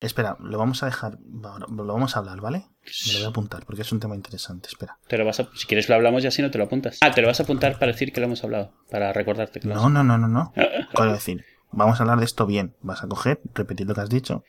[0.00, 2.66] Espera, lo vamos a dejar, lo vamos a hablar, ¿vale?
[3.06, 4.96] Me lo voy a apuntar porque es un tema interesante, espera.
[5.08, 6.98] Te lo vas a, si quieres lo hablamos y así no te lo apuntas.
[7.00, 9.66] Ah, te lo vas a apuntar para decir que lo hemos hablado, para recordarte que
[9.66, 10.52] lo No, no, no, no, no.
[10.94, 12.76] Quiero decir, vamos a hablar de esto bien.
[12.80, 14.44] Vas a coger, repetir lo que has dicho.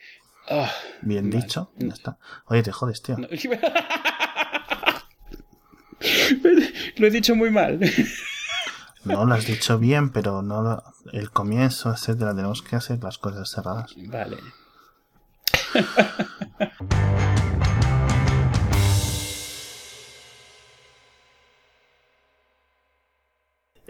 [0.48, 0.70] Ah,
[1.02, 2.18] bien dicho, ya está.
[2.46, 3.16] Oye, te jodes, tío.
[6.96, 7.80] lo he dicho muy mal.
[9.04, 10.82] No lo has dicho bien, pero no
[11.12, 12.34] el comienzo, etcétera.
[12.34, 13.94] Tenemos que hacer las cosas cerradas.
[13.96, 14.38] Vale.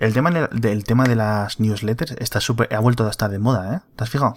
[0.01, 3.77] El tema, del tema de las newsletters está súper, ha vuelto a estar de moda,
[3.77, 3.91] ¿eh?
[3.97, 4.35] ¿Te has fijado?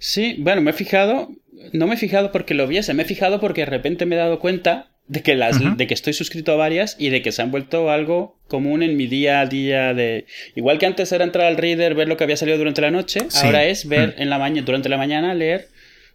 [0.00, 1.28] Sí, bueno, me he fijado,
[1.72, 4.18] no me he fijado porque lo viese, me he fijado porque de repente me he
[4.18, 7.42] dado cuenta de que, las, de que estoy suscrito a varias y de que se
[7.42, 10.26] han vuelto algo común en mi día a día de...
[10.56, 13.20] Igual que antes era entrar al reader, ver lo que había salido durante la noche,
[13.42, 14.22] ahora es ver mm.
[14.22, 15.68] en la mañana, durante la mañana, leer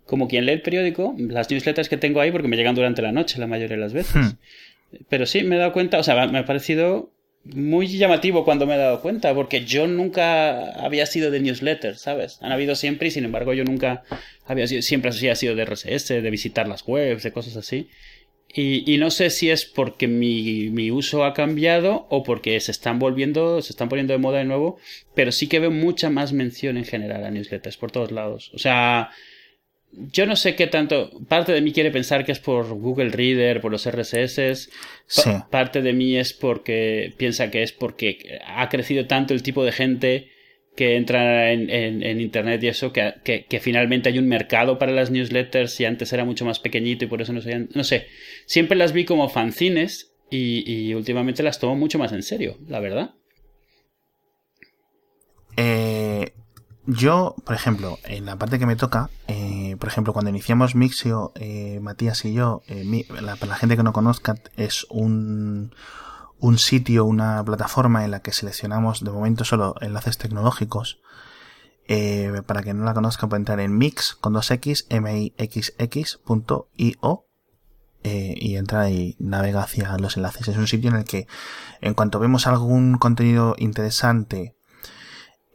[0.10, 3.12] como quien lee el periódico, las newsletters que tengo ahí porque me llegan durante la
[3.12, 4.16] noche la mayoría de las veces.
[4.16, 4.38] Hmm.
[5.08, 7.12] Pero sí, me he dado cuenta, o sea, me ha parecido
[7.44, 12.40] muy llamativo cuando me he dado cuenta, porque yo nunca había sido de newsletters, ¿sabes?
[12.42, 14.04] Han habido siempre y sin embargo yo nunca
[14.46, 17.90] había sido, siempre así ha sido de RSS, de visitar las webs, de cosas así.
[18.52, 22.72] Y, y, no sé si es porque mi, mi, uso ha cambiado o porque se
[22.72, 24.80] están volviendo, se están poniendo de moda de nuevo,
[25.14, 28.50] pero sí que veo mucha más mención en general a newsletters por todos lados.
[28.56, 29.12] O sea,
[29.92, 31.12] yo no sé qué tanto.
[31.28, 34.70] Parte de mí quiere pensar que es por Google Reader, por los RSS.
[35.50, 39.72] Parte de mí es porque piensa que es porque ha crecido tanto el tipo de
[39.72, 40.30] gente
[40.76, 45.78] que entra en, Internet y eso, que, que, finalmente hay un mercado para las newsletters
[45.82, 48.08] y antes era mucho más pequeñito y por eso no se No sé.
[48.46, 52.80] Siempre las vi como fanzines y, y últimamente las tomo mucho más en serio, la
[52.80, 53.16] verdad.
[55.58, 56.32] Eh,
[56.90, 61.32] yo, por ejemplo, en la parte que me toca, eh, por ejemplo, cuando iniciamos Mixio,
[61.36, 63.06] eh, Matías y yo, eh,
[63.40, 65.74] para la gente que no conozca, es un,
[66.40, 71.00] un sitio, una plataforma en la que seleccionamos de momento solo enlaces tecnológicos.
[72.46, 76.20] Para que no la conozca puede entrar en mix con 2x, mixx.io
[78.02, 80.48] eh, y entra y navega hacia los enlaces.
[80.48, 81.28] Es un sitio en el que
[81.82, 84.56] en cuanto vemos algún contenido interesante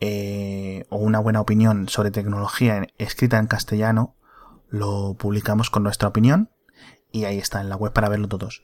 [0.07, 4.17] eh, o una buena opinión sobre tecnología escrita en castellano,
[4.69, 6.51] lo publicamos con nuestra opinión
[7.11, 8.61] y ahí está en la web para verlo todos.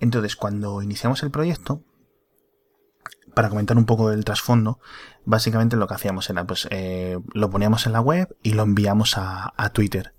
[0.00, 1.82] Entonces, cuando iniciamos el proyecto,
[3.34, 4.80] para comentar un poco del trasfondo,
[5.24, 9.14] básicamente lo que hacíamos era, pues, eh, lo poníamos en la web y lo enviamos
[9.16, 10.14] a, Twitter.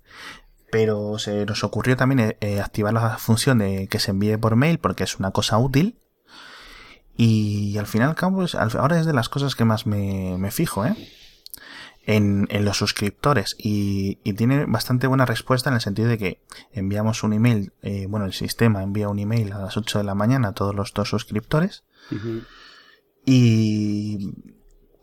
[0.72, 4.80] Pero se nos ocurrió también eh, activar la función de que se envíe por mail
[4.80, 6.00] porque es una cosa útil
[7.16, 10.94] y al final, pues, ahora es de las cosas que más me, me fijo, ¿eh?
[12.06, 16.42] En, en, los suscriptores y, y, tiene bastante buena respuesta en el sentido de que
[16.70, 20.14] enviamos un email, eh, bueno, el sistema envía un email a las 8 de la
[20.14, 21.84] mañana a todos los dos suscriptores
[23.24, 24.34] y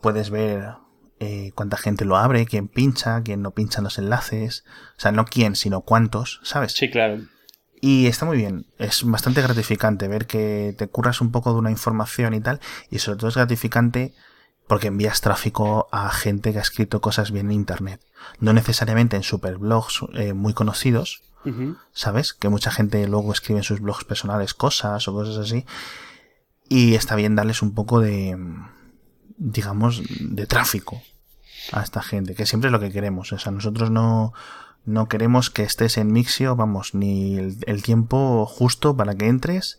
[0.00, 0.74] puedes ver
[1.18, 4.64] eh, cuánta gente lo abre, quién pincha, quién no pincha los enlaces,
[4.96, 6.72] o sea, no quién, sino cuántos, ¿sabes?
[6.72, 7.22] Sí, claro.
[7.84, 11.72] Y está muy bien, es bastante gratificante ver que te curras un poco de una
[11.72, 12.60] información y tal,
[12.90, 14.14] y sobre todo es gratificante
[14.68, 18.00] porque envías tráfico a gente que ha escrito cosas bien en Internet.
[18.38, 21.24] No necesariamente en superblogs eh, muy conocidos,
[21.92, 22.34] ¿sabes?
[22.34, 25.66] Que mucha gente luego escribe en sus blogs personales cosas o cosas así.
[26.68, 28.38] Y está bien darles un poco de,
[29.38, 31.02] digamos, de tráfico
[31.72, 33.32] a esta gente, que siempre es lo que queremos.
[33.32, 34.32] O sea, nosotros no,
[34.84, 39.78] no queremos que estés en Mixio, vamos, ni el, tiempo justo para que entres.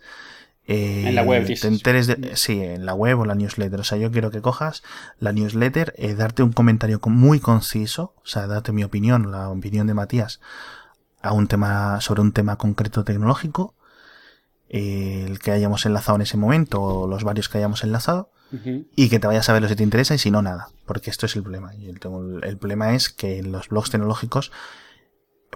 [0.66, 3.80] Eh, en la web, te enteres de, sí, en la web o la newsletter.
[3.80, 4.82] O sea, yo quiero que cojas
[5.20, 9.88] la newsletter, eh, darte un comentario muy conciso, o sea, darte mi opinión, la opinión
[9.88, 10.40] de Matías,
[11.22, 13.74] a un tema, sobre un tema concreto tecnológico,
[14.70, 18.30] eh, el que hayamos enlazado en ese momento, o los varios que hayamos enlazado,
[18.96, 20.70] y que te vayas a ver si te interesa y si no, nada.
[20.86, 21.74] Porque esto es el problema.
[21.74, 22.00] Y el,
[22.44, 24.52] el problema es que en los blogs tecnológicos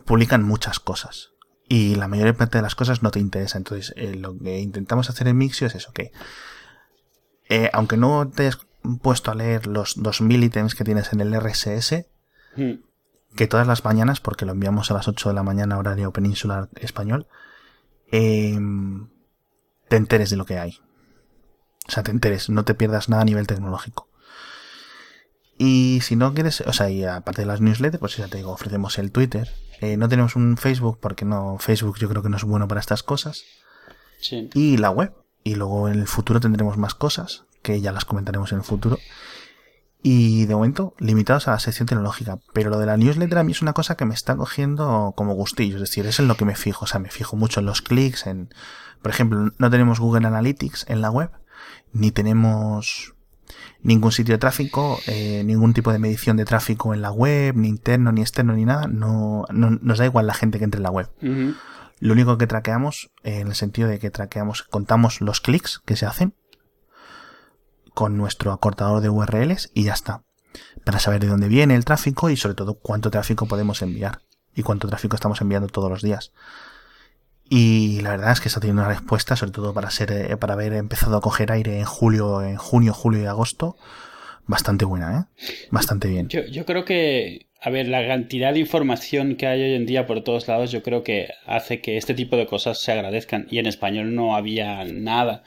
[0.07, 1.33] publican muchas cosas
[1.69, 3.57] y la mayor parte de las cosas no te interesa.
[3.57, 6.11] Entonces, eh, lo que intentamos hacer en Mixio es eso, que
[7.49, 8.59] eh, aunque no te hayas
[9.01, 12.05] puesto a leer los 2000 ítems que tienes en el RSS,
[12.55, 12.73] hmm.
[13.35, 16.69] que todas las mañanas, porque lo enviamos a las 8 de la mañana horario peninsular
[16.75, 17.27] español,
[18.11, 19.09] em,
[19.89, 20.79] te enteres de lo que hay.
[21.87, 24.09] O sea, te enteres, no te pierdas nada a nivel tecnológico.
[25.57, 28.51] Y si no quieres, o sea, y aparte de las newsletters, pues ya te digo,
[28.51, 29.49] ofrecemos el Twitter.
[29.81, 32.79] Eh, no tenemos un Facebook porque no, Facebook yo creo que no es bueno para
[32.79, 33.43] estas cosas.
[34.19, 34.49] Sí.
[34.53, 35.13] Y la web.
[35.43, 38.97] Y luego en el futuro tendremos más cosas, que ya las comentaremos en el futuro.
[40.03, 42.39] Y de momento, limitados a la sección tecnológica.
[42.53, 45.33] Pero lo de la newsletter a mí es una cosa que me está cogiendo como
[45.33, 45.75] gustillo.
[45.75, 46.85] Es decir, es en lo que me fijo.
[46.85, 48.49] O sea, me fijo mucho en los clics, en...
[49.01, 51.29] Por ejemplo, no tenemos Google Analytics en la web,
[51.93, 53.13] ni tenemos
[53.81, 57.67] ningún sitio de tráfico, eh, ningún tipo de medición de tráfico en la web, ni
[57.67, 58.87] interno, ni externo, ni nada.
[58.87, 61.09] No, no nos da igual la gente que entre en la web.
[61.99, 66.05] Lo único que traqueamos, en el sentido de que traqueamos, contamos los clics que se
[66.05, 66.35] hacen
[67.93, 70.23] con nuestro acortador de URLs y ya está.
[70.83, 74.21] Para saber de dónde viene el tráfico y sobre todo cuánto tráfico podemos enviar
[74.53, 76.31] y cuánto tráfico estamos enviando todos los días.
[77.49, 80.53] Y la verdad es que está teniendo una respuesta, sobre todo para ser, eh, para
[80.53, 83.77] haber empezado a coger aire en julio, en junio, julio y agosto,
[84.45, 85.45] bastante buena, ¿eh?
[85.71, 86.27] Bastante bien.
[86.27, 90.05] Yo, yo creo que, a ver, la cantidad de información que hay hoy en día
[90.05, 93.47] por todos lados, yo creo que hace que este tipo de cosas se agradezcan.
[93.49, 95.43] Y en español no había nada.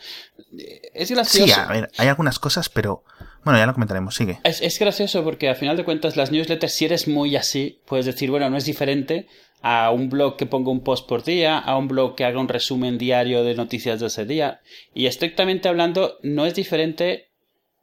[0.95, 1.53] Es gracioso.
[1.55, 3.05] Sí, a ver, hay algunas cosas, pero
[3.45, 4.39] bueno, ya lo comentaremos, sigue.
[4.45, 8.07] Es, es gracioso porque al final de cuentas las newsletters, si eres muy así, puedes
[8.07, 9.27] decir, bueno, no es diferente
[9.63, 12.49] a un blog que ponga un post por día, a un blog que haga un
[12.49, 14.61] resumen diario de noticias de ese día.
[14.95, 17.31] Y estrictamente hablando, no es diferente,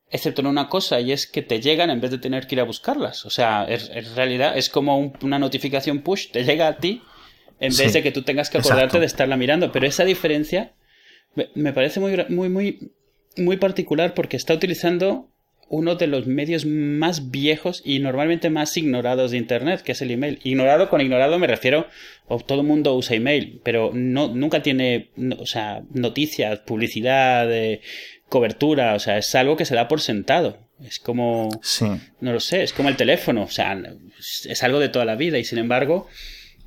[0.10, 2.62] excepto en una cosa, y es que te llegan en vez de tener que ir
[2.62, 3.26] a buscarlas.
[3.26, 7.04] O sea, en realidad es como una notificación push, te llega a ti
[7.60, 9.72] en vez de que tú tengas que acordarte de estarla mirando.
[9.72, 10.74] Pero esa diferencia
[11.54, 12.92] me parece muy, muy, muy,
[13.38, 15.30] muy particular porque está utilizando
[15.70, 20.12] uno de los medios más viejos y normalmente más ignorados de Internet, que es el
[20.12, 20.40] email.
[20.44, 21.88] Ignorado con ignorado me refiero,
[22.28, 27.82] o todo el mundo usa email, pero no, nunca tiene, o sea, noticias, publicidad, eh,
[28.30, 30.58] cobertura, o sea, es algo que se da por sentado.
[30.86, 31.86] Es como, sí.
[32.22, 33.76] no lo sé, es como el teléfono, o sea,
[34.20, 36.08] es algo de toda la vida y sin embargo,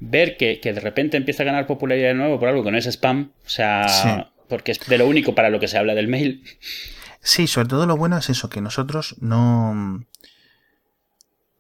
[0.01, 2.79] ver que, que de repente empieza a ganar popularidad de nuevo por algo que no
[2.79, 6.09] es spam, o sea, porque es de lo único para lo que se habla del
[6.09, 6.43] mail.
[7.23, 10.05] Sí, sobre todo lo bueno es eso, que nosotros no,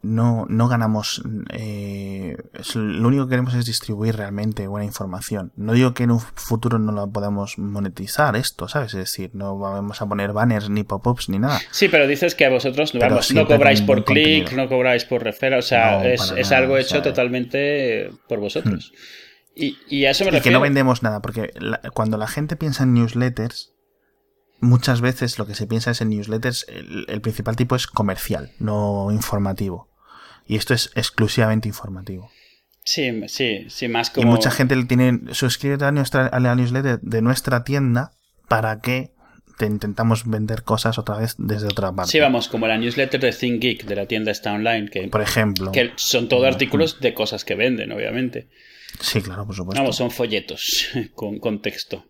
[0.02, 1.22] no, no ganamos,
[1.52, 2.36] eh,
[2.74, 5.52] lo único que queremos es distribuir realmente buena información.
[5.56, 8.94] No digo que en un futuro no lo podamos monetizar esto, ¿sabes?
[8.94, 11.60] Es decir, no vamos a poner banners ni pop-ups ni nada.
[11.70, 15.58] Sí, pero dices que a vosotros vamos, no cobráis por clic, no cobráis por referral,
[15.58, 18.92] o sea, es, algo hecho totalmente por vosotros.
[18.94, 19.20] Hmm.
[19.54, 21.52] Y, y, a eso me y que no vendemos nada, porque
[21.92, 23.74] cuando la gente piensa en newsletters,
[24.60, 29.08] muchas veces lo que se piensa es en newsletters, el, principal tipo es comercial, no
[29.10, 29.88] informativo.
[30.46, 32.30] Y esto es exclusivamente informativo.
[32.84, 34.26] Sí, sí, sí, más como...
[34.26, 38.12] Y mucha gente le tiene suscribir a, nuestra, a la newsletter de nuestra tienda
[38.48, 39.12] para que
[39.58, 42.10] te intentamos vender cosas otra vez desde otra parte.
[42.10, 45.70] Sí, vamos, como la newsletter de ThinkGeek de la tienda está online, que, por ejemplo,
[45.70, 48.48] que son todo artículos de cosas que venden, obviamente.
[49.00, 49.82] Sí, claro, por supuesto.
[49.82, 52.06] Vamos, son folletos con, con texto.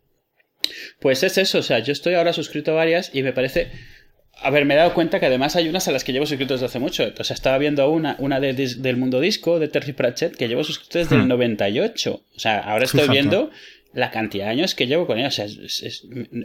[1.00, 3.70] Pues es eso, o sea, yo estoy ahora suscrito a varias y me parece...
[4.42, 6.54] A ver, me he dado cuenta que además hay unas a las que llevo suscrito
[6.54, 7.12] desde hace mucho.
[7.18, 10.98] O sea, estaba viendo una, una del Mundo Disco, de Terry Pratchett, que llevo suscrito
[10.98, 12.10] desde el 98.
[12.10, 12.36] Hmm.
[12.36, 13.50] O sea, ahora estoy viendo
[13.92, 15.28] la cantidad de años que llevo con ella.
[15.28, 15.44] O sea,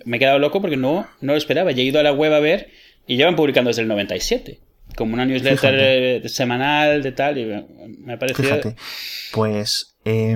[0.03, 1.71] me he quedado loco porque no, no lo esperaba.
[1.71, 2.69] he ido a la web a ver
[3.07, 4.59] y llevan publicando desde el 97.
[4.97, 7.37] Como una newsletter semanal de tal.
[7.37, 8.43] Y me ha parecido...
[8.43, 8.75] Fíjate.
[9.31, 9.95] Pues...
[10.03, 10.35] Eh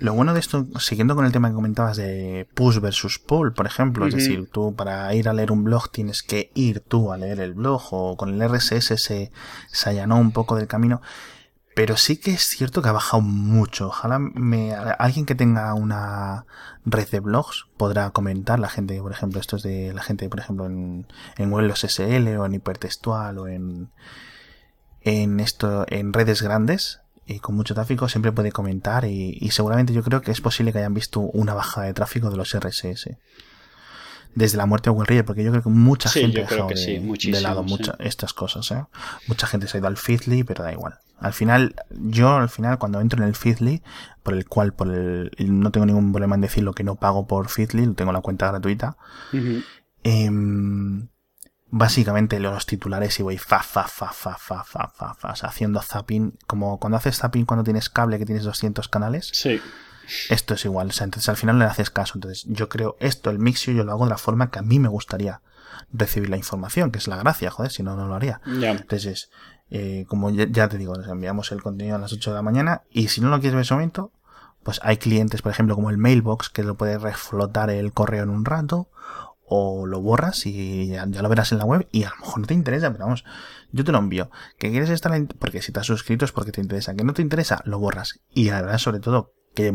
[0.00, 3.66] lo bueno de esto, siguiendo con el tema que comentabas de push versus pull, por
[3.66, 7.16] ejemplo, es decir, tú para ir a leer un blog tienes que ir tú a
[7.16, 9.32] leer el blog o con el RSS se,
[9.70, 11.02] se allanó un poco del camino.
[11.74, 13.86] Pero sí que es cierto que ha bajado mucho.
[13.86, 16.44] Ojalá me, alguien que tenga una
[16.84, 18.58] red de blogs podrá comentar.
[18.58, 22.36] La gente, por ejemplo, esto es de la gente, por ejemplo, en, en Weblos SL
[22.36, 23.90] o en hipertextual o en,
[25.02, 30.02] en esto, en redes grandes y con mucho tráfico siempre puede comentar y, seguramente yo
[30.02, 33.10] creo que es posible que hayan visto una bajada de tráfico de los RSS
[34.34, 37.66] desde la muerte de Will porque yo creo que mucha gente ha dejado de, lado
[37.98, 38.82] estas cosas ¿eh?
[39.26, 40.94] mucha gente se ha ido al Feedly pero da igual.
[41.18, 43.82] Al final yo al final cuando entro en el Feedly
[44.22, 47.48] por el cual por el no tengo ningún problema en decirlo que no pago por
[47.48, 48.96] Feedly tengo la cuenta gratuita
[51.70, 55.82] básicamente leo los titulares y voy fa, fa, fa, fa, fa, fa, fa, fa, haciendo
[55.82, 59.30] zapping, como cuando haces zapping cuando tienes cable que tienes 200 canales.
[59.32, 59.60] Sí.
[60.30, 62.14] Esto es igual, o sea, entonces al final le haces caso.
[62.16, 64.78] Entonces yo creo esto, el mixio, yo lo hago de la forma que a mí
[64.78, 65.42] me gustaría
[65.92, 68.40] recibir la información, que es la gracia, joder, si no, no lo haría.
[68.46, 69.30] Entonces,
[69.70, 72.82] eh, como ya, te digo, les enviamos el contenido a las 8 de la mañana
[72.90, 74.12] y si no lo quieres ver en ese momento,
[74.62, 78.30] pues hay clientes, por ejemplo, como el Mailbox, que lo puede reflotar el correo en
[78.30, 78.88] un rato,
[79.48, 82.46] o lo borras y ya, lo verás en la web y a lo mejor no
[82.46, 83.24] te interesa, pero vamos,
[83.72, 84.30] yo te lo envío.
[84.58, 85.26] Que quieres estar en...
[85.26, 86.94] porque si te has suscrito es porque te interesa.
[86.94, 88.20] Que no te interesa, lo borras.
[88.32, 89.74] Y la verdad, sobre todo, que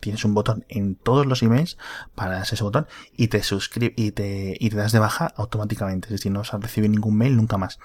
[0.00, 1.78] tienes un botón en todos los emails
[2.14, 6.06] para dar ese botón y te suscribes y te, y te das de baja automáticamente.
[6.06, 7.78] Es decir, no vas a recibir ningún mail nunca más.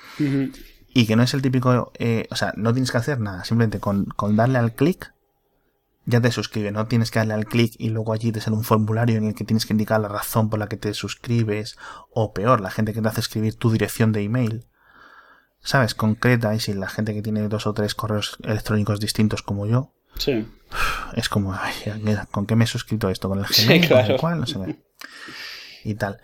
[0.93, 3.79] Y que no es el típico, eh, o sea, no tienes que hacer nada, simplemente
[3.79, 5.13] con, con darle al clic
[6.07, 8.63] ya te suscribe, no tienes que darle al clic y luego allí te sale un
[8.63, 11.77] formulario en el que tienes que indicar la razón por la que te suscribes,
[12.09, 14.65] o peor, la gente que te hace escribir tu dirección de email.
[15.59, 15.93] ¿Sabes?
[15.93, 19.93] Concreta, y si la gente que tiene dos o tres correos electrónicos distintos como yo,
[20.17, 20.47] Sí.
[21.13, 21.73] Es como, ay,
[22.31, 23.29] ¿con qué me he suscrito esto?
[23.29, 23.87] ¿Con el Gmail?
[23.87, 24.39] ¿Con el cual?
[24.39, 24.79] No sé.
[25.83, 26.19] Y tal.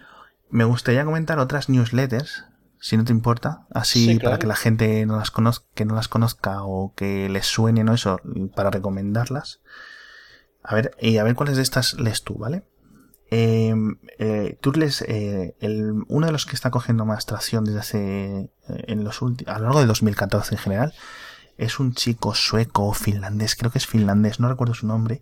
[0.50, 2.46] Me gustaría comentar otras newsletters,
[2.84, 6.10] si no te importa, así para que la gente no las conozca, que no las
[6.10, 7.94] conozca o que les suene, ¿no?
[7.94, 8.20] Eso,
[8.58, 9.62] para recomendarlas.
[10.62, 12.66] A ver, y a ver cuáles de estas lees tú, ¿vale?
[13.30, 17.80] Em, eh, tú lees, eh, el, uno de los que está cogiendo más tracción desde
[17.80, 20.94] hace, eh, en los últimos, a lo largo de 2014 en general,
[21.58, 25.22] es un chico sueco finlandés, creo que es finlandés, no recuerdo su nombre,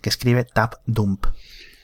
[0.00, 1.26] que escribe Tap Dump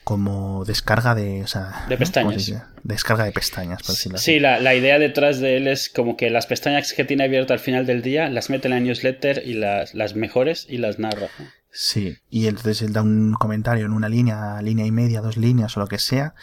[0.07, 2.53] como descarga de, o sea, de pestañas.
[2.81, 6.29] Descarga de pestañas, por decirlo Sí, la, la, idea detrás de él es como que
[6.29, 9.55] las pestañas que tiene abierto al final del día las mete en la newsletter y
[9.55, 11.27] las, las mejores y las narra.
[11.69, 15.75] Sí, y entonces él da un comentario en una línea, línea y media, dos líneas
[15.75, 16.35] o lo que sea,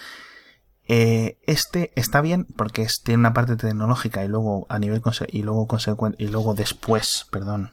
[0.87, 5.67] eh, este está bien porque tiene una parte tecnológica y luego a nivel y luego
[5.67, 7.73] consecuente y luego después, perdón,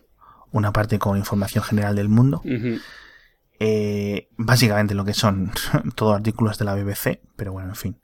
[0.53, 2.41] una parte con información general del mundo.
[3.63, 5.51] Eh, básicamente lo que son
[5.95, 8.01] todos artículos de la BBC, pero bueno, en fin.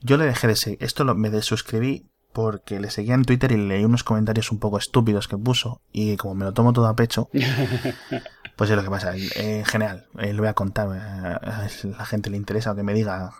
[0.00, 3.56] Yo le dejé de seguir, esto lo, me desuscribí porque le seguía en Twitter y
[3.56, 6.96] leí unos comentarios un poco estúpidos que puso y como me lo tomo todo a
[6.96, 7.30] pecho,
[8.56, 9.14] pues es lo que pasa.
[9.36, 13.30] En general, eh, lo voy a contar, a la gente le interesa que me diga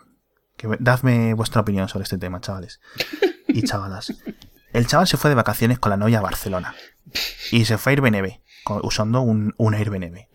[0.55, 2.79] que dadme vuestra opinión sobre este tema, chavales.
[3.49, 4.13] Y chavalas.
[4.71, 6.75] El chaval se fue de vacaciones con la novia a Barcelona.
[7.51, 8.39] Y se fue a Airbnb,
[8.83, 10.27] usando un, un Airbnb.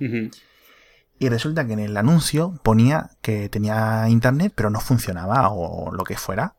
[1.23, 6.05] Y resulta que en el anuncio ponía que tenía internet, pero no funcionaba o lo
[6.05, 6.57] que fuera.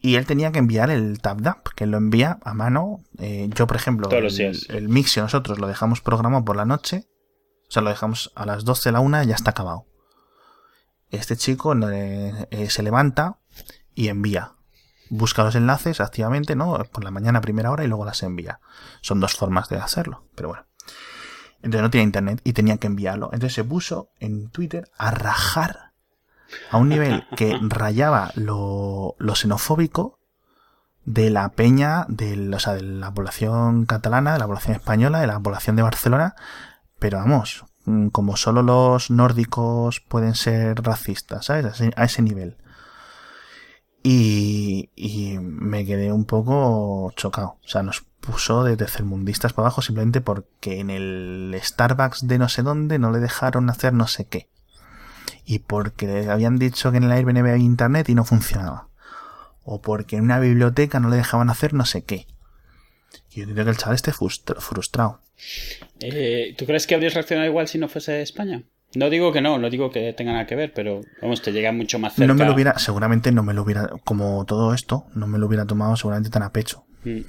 [0.00, 3.04] Y él tenía que enviar el TapDap, que lo envía a mano.
[3.18, 7.08] Eh, yo, por ejemplo, el, el, Mixio nosotros lo dejamos programado por la noche.
[7.68, 9.88] O sea, lo dejamos a las 12 de la una y ya está acabado
[11.10, 13.38] este chico eh, se levanta
[13.94, 14.52] y envía.
[15.10, 16.84] Busca los enlaces activamente, ¿no?
[16.92, 18.60] Por la mañana a primera hora y luego las envía.
[19.00, 20.67] Son dos formas de hacerlo, pero bueno.
[21.58, 23.30] Entonces no tenía internet y tenía que enviarlo.
[23.32, 25.92] Entonces se puso en Twitter a rajar
[26.70, 30.18] a un nivel que rayaba lo, xenofóbico
[31.04, 35.26] de la peña, de, o sea, de la población catalana, de la población española, de
[35.26, 36.34] la población de Barcelona.
[36.98, 41.80] Pero vamos, Mm, como solo los nórdicos pueden ser racistas, ¿sabes?
[41.96, 42.56] A ese nivel.
[44.02, 47.58] Y, y, me quedé un poco chocado.
[47.64, 52.48] O sea, nos puso de tercermundistas para abajo simplemente porque en el Starbucks de no
[52.48, 54.48] sé dónde no le dejaron hacer no sé qué.
[55.44, 58.88] Y porque le habían dicho que en el Airbnb había internet y no funcionaba.
[59.62, 62.26] O porque en una biblioteca no le dejaban hacer no sé qué.
[63.30, 65.20] Y yo diría que el chaval esté frustrado.
[66.00, 68.62] Eh, ¿Tú crees que habrías reaccionado igual si no fuese España?
[68.94, 71.72] No digo que no, no digo que tenga nada que ver, pero vamos, te llega
[71.72, 72.26] mucho más cerca.
[72.26, 75.46] No me lo hubiera, seguramente no me lo hubiera, como todo esto, no me lo
[75.46, 76.84] hubiera tomado seguramente tan a pecho.
[77.04, 77.20] Mm.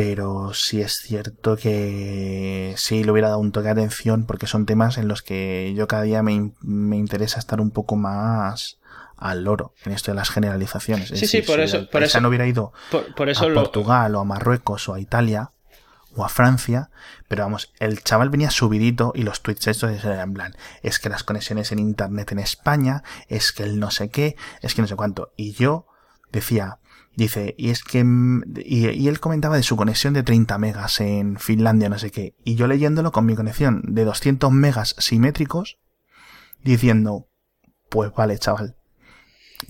[0.00, 4.64] Pero sí es cierto que sí le hubiera dado un toque de atención porque son
[4.64, 8.78] temas en los que yo cada día me, me interesa estar un poco más
[9.18, 11.10] al loro en esto de las generalizaciones.
[11.10, 11.86] sí, sí, por eso.
[11.90, 12.72] Por eso no hubiera ido
[13.14, 15.50] por, eso a Portugal o a Marruecos o a Italia
[16.16, 16.88] o a Francia,
[17.28, 21.10] pero vamos, el chaval venía subidito y los tweets estos eran en plan, es que
[21.10, 24.88] las conexiones en internet en España, es que el no sé qué, es que no
[24.88, 25.32] sé cuánto.
[25.36, 25.86] Y yo
[26.32, 26.79] decía,
[27.24, 28.04] dice, y es que,
[28.64, 32.34] y, y él comentaba de su conexión de 30 megas en Finlandia, no sé qué,
[32.44, 35.78] y yo leyéndolo con mi conexión de 200 megas simétricos,
[36.62, 37.28] diciendo,
[37.88, 38.76] pues vale, chaval,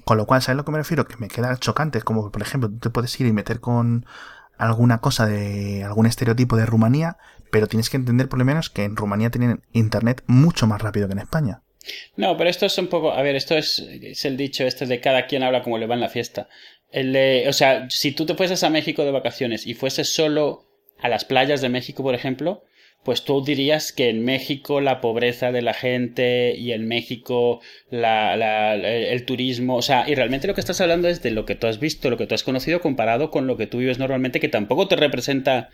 [0.04, 1.06] con lo cual, ¿sabes lo que me refiero?
[1.06, 2.00] Que me queda chocante.
[2.02, 4.06] Como, por ejemplo, tú te puedes ir y meter con
[4.56, 7.16] alguna cosa de algún estereotipo de Rumanía,
[7.50, 11.08] pero tienes que entender por lo menos que en Rumanía tienen internet mucho más rápido
[11.08, 11.62] que en España.
[12.16, 15.00] No, pero esto es un poco, a ver, esto es, es el dicho este de
[15.00, 16.48] cada quien habla como le va en la fiesta.
[16.92, 20.66] El o sea, si tú te fueses a México de vacaciones y fueses solo
[20.98, 22.64] a las playas de México, por ejemplo,
[23.04, 28.36] pues tú dirías que en México la pobreza de la gente y en México la,
[28.36, 31.54] la, el turismo, o sea, y realmente lo que estás hablando es de lo que
[31.54, 34.40] tú has visto, lo que tú has conocido comparado con lo que tú vives normalmente,
[34.40, 35.70] que tampoco te representa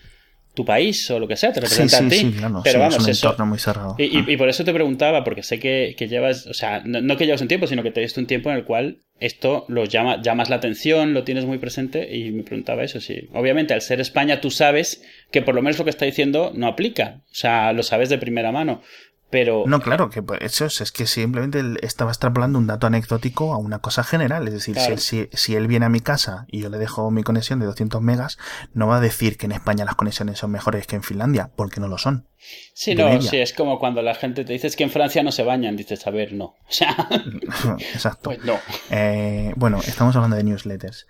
[0.57, 2.35] tu país o lo que sea, te representa a ti.
[2.65, 3.95] pero vamos, es un entorno muy cerrado.
[3.99, 7.27] Y, y, por eso te preguntaba, porque sé que, que llevas, o sea, no, que
[7.27, 10.23] llevas un tiempo, sino que te visto un tiempo en el cual esto lo llama,
[10.23, 13.29] llamas la atención, lo tienes muy presente y me preguntaba eso, sí.
[13.35, 16.69] Obviamente, al ser España, tú sabes que por lo menos lo que está diciendo no
[16.69, 17.21] aplica.
[17.31, 18.81] O sea, lo sabes de primera mano.
[19.29, 19.65] Pero...
[19.67, 23.53] No, claro, que pues, eso es, es que simplemente él estaba extrapolando un dato anecdótico
[23.53, 24.47] a una cosa general.
[24.47, 27.59] Es decir, si, si, él viene a mi casa y yo le dejo mi conexión
[27.59, 28.39] de 200 megas,
[28.73, 31.81] no va a decir que en España las conexiones son mejores que en Finlandia, porque
[31.81, 32.29] no lo son.
[32.73, 35.43] Sí, no, sí, es como cuando la gente te dice que en Francia no se
[35.43, 36.55] bañan, dices, a ver, no.
[36.69, 36.95] O sea,
[37.79, 38.31] Exacto.
[38.31, 38.59] Pues no.
[38.91, 41.07] Eh, bueno, estamos hablando de newsletters.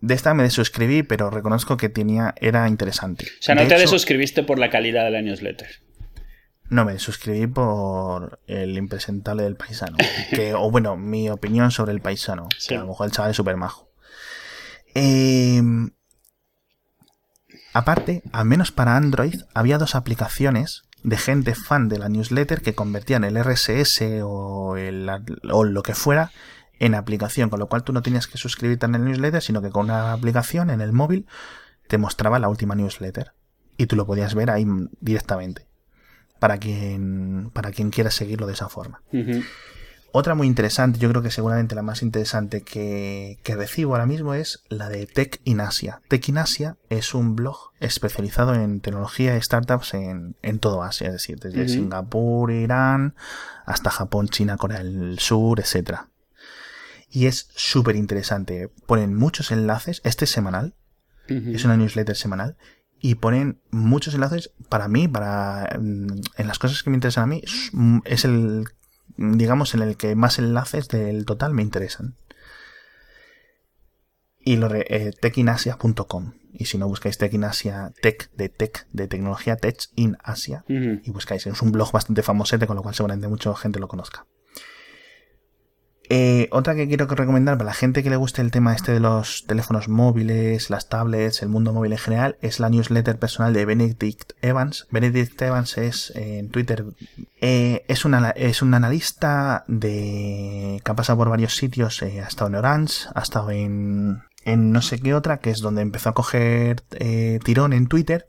[0.00, 3.24] De esta me desuscribí, pero reconozco que tenía, era interesante.
[3.24, 5.85] O sea, no te desuscribiste por la calidad de la newsletter.
[6.68, 9.96] No, me suscribí por el impresentable del paisano.
[10.30, 12.48] Que, o bueno, mi opinión sobre el paisano.
[12.66, 13.88] Que a lo mejor el chaval es súper majo.
[14.94, 15.90] Em,
[17.72, 22.74] aparte, al menos para Android, había dos aplicaciones de gente fan de la newsletter que
[22.74, 25.08] convertían el RSS o, el,
[25.52, 26.32] o lo que fuera
[26.80, 29.70] en aplicación, con lo cual tú no tenías que suscribirte en el newsletter, sino que
[29.70, 31.26] con una aplicación en el móvil
[31.86, 33.34] te mostraba la última newsletter
[33.76, 34.66] y tú lo podías ver ahí
[35.00, 35.65] directamente
[36.38, 39.02] para quien, para quien quiera seguirlo de esa forma.
[40.18, 44.64] Otra muy interesante, yo creo que seguramente la más interesante que, recibo ahora mismo es
[44.70, 46.00] la de Tech in Asia.
[46.08, 51.08] Tech in Asia es un blog especializado en tecnología y startups en, en todo Asia,
[51.08, 53.14] es decir, desde Singapur, Irán,
[53.66, 55.98] hasta Japón, China, Corea del Sur, etc.
[57.10, 58.70] Y es súper interesante.
[58.86, 60.74] Ponen muchos enlaces, este es semanal,
[61.28, 62.56] es una newsletter semanal,
[63.00, 67.26] y ponen muchos enlaces para mí, para mm, en las cosas que me interesan a
[67.26, 67.42] mí,
[68.04, 68.64] es el,
[69.16, 72.14] digamos, en el que más enlaces del total me interesan.
[74.40, 76.34] Y lo de eh, techinasia.com.
[76.52, 80.64] Y si no buscáis Tech in Asia, Tech de Tech, de tecnología Tech in Asia,
[80.68, 84.24] y buscáis, es un blog bastante famosete, con lo cual seguramente mucha gente lo conozca.
[86.08, 89.00] Eh, otra que quiero recomendar para la gente que le guste el tema este de
[89.00, 93.64] los teléfonos móviles, las tablets, el mundo móvil en general, es la newsletter personal de
[93.64, 94.86] Benedict Evans.
[94.90, 96.84] Benedict Evans es en Twitter,
[97.40, 102.28] eh, es, una, es un analista de que ha pasado por varios sitios, eh, ha
[102.28, 106.10] estado en Orange, ha estado en, en no sé qué otra, que es donde empezó
[106.10, 106.82] a coger
[107.42, 108.28] tirón en Twitter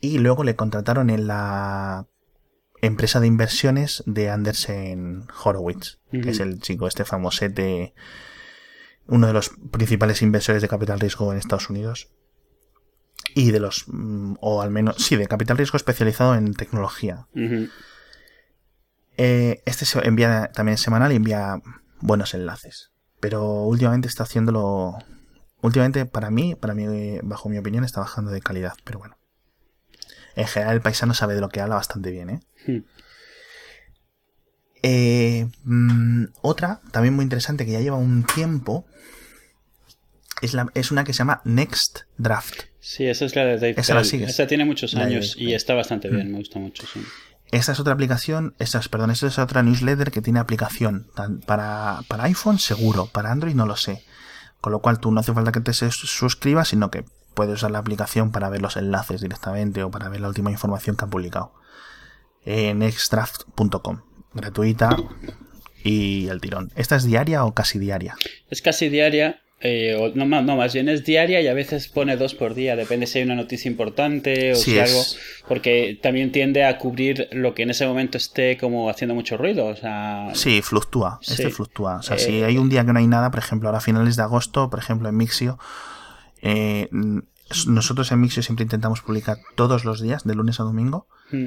[0.00, 2.06] y luego le contrataron en la
[2.82, 7.94] empresa de inversiones de Andersen Horowitz, que es el chico este famosete,
[9.06, 12.10] uno de los principales inversores de capital riesgo en Estados Unidos.
[13.34, 17.28] Y de los, mm, o al menos, sí, de capital riesgo especializado en tecnología.
[19.16, 21.62] Eh, este se envía también semanal y envía
[22.00, 22.90] buenos enlaces.
[23.20, 24.98] Pero últimamente está haciéndolo.
[25.62, 28.74] Últimamente, para mí, para mí, bajo mi opinión, está bajando de calidad.
[28.84, 29.21] Pero bueno.
[30.36, 32.40] En general, el paisano sabe de lo que habla bastante bien, ¿eh?
[32.66, 32.84] Hmm.
[34.82, 38.86] Eh, mm, otra, también muy interesante, que ya lleva un tiempo,
[40.40, 42.62] es, la, es una que se llama Next Draft.
[42.80, 46.28] Sí, esa es la de Dave Esa, esa tiene muchos años y está bastante bien,
[46.28, 46.32] mm.
[46.32, 46.84] me gusta mucho.
[46.92, 47.00] Sí.
[47.52, 51.06] Esta es otra aplicación, esta es, perdón, esta es otra newsletter que tiene aplicación.
[51.46, 54.02] Para, para iPhone seguro, para Android no lo sé.
[54.62, 57.78] Con lo cual tú no hace falta que te suscribas, sino que puedes usar la
[57.78, 61.52] aplicación para ver los enlaces directamente o para ver la última información que ha publicado
[62.44, 62.82] en.
[64.34, 64.96] Gratuita
[65.84, 66.72] y el tirón.
[66.74, 68.16] ¿Esta es diaria o casi diaria?
[68.48, 69.40] Es casi diaria.
[69.64, 73.06] Eh, no, no, más bien es diaria y a veces pone dos por día, depende
[73.06, 75.00] si hay una noticia importante o si algo,
[75.46, 79.66] porque también tiende a cubrir lo que en ese momento esté como haciendo mucho ruido.
[79.66, 81.98] O sea, sí, fluctúa, este fluctúa.
[81.98, 83.82] O sea, si eh, hay un día que no hay nada, por ejemplo, ahora a
[83.82, 85.60] finales de agosto, por ejemplo, en Mixio,
[86.42, 86.88] eh,
[87.66, 91.06] nosotros en Mixio siempre intentamos publicar todos los días, de lunes a domingo.
[91.30, 91.46] Hmm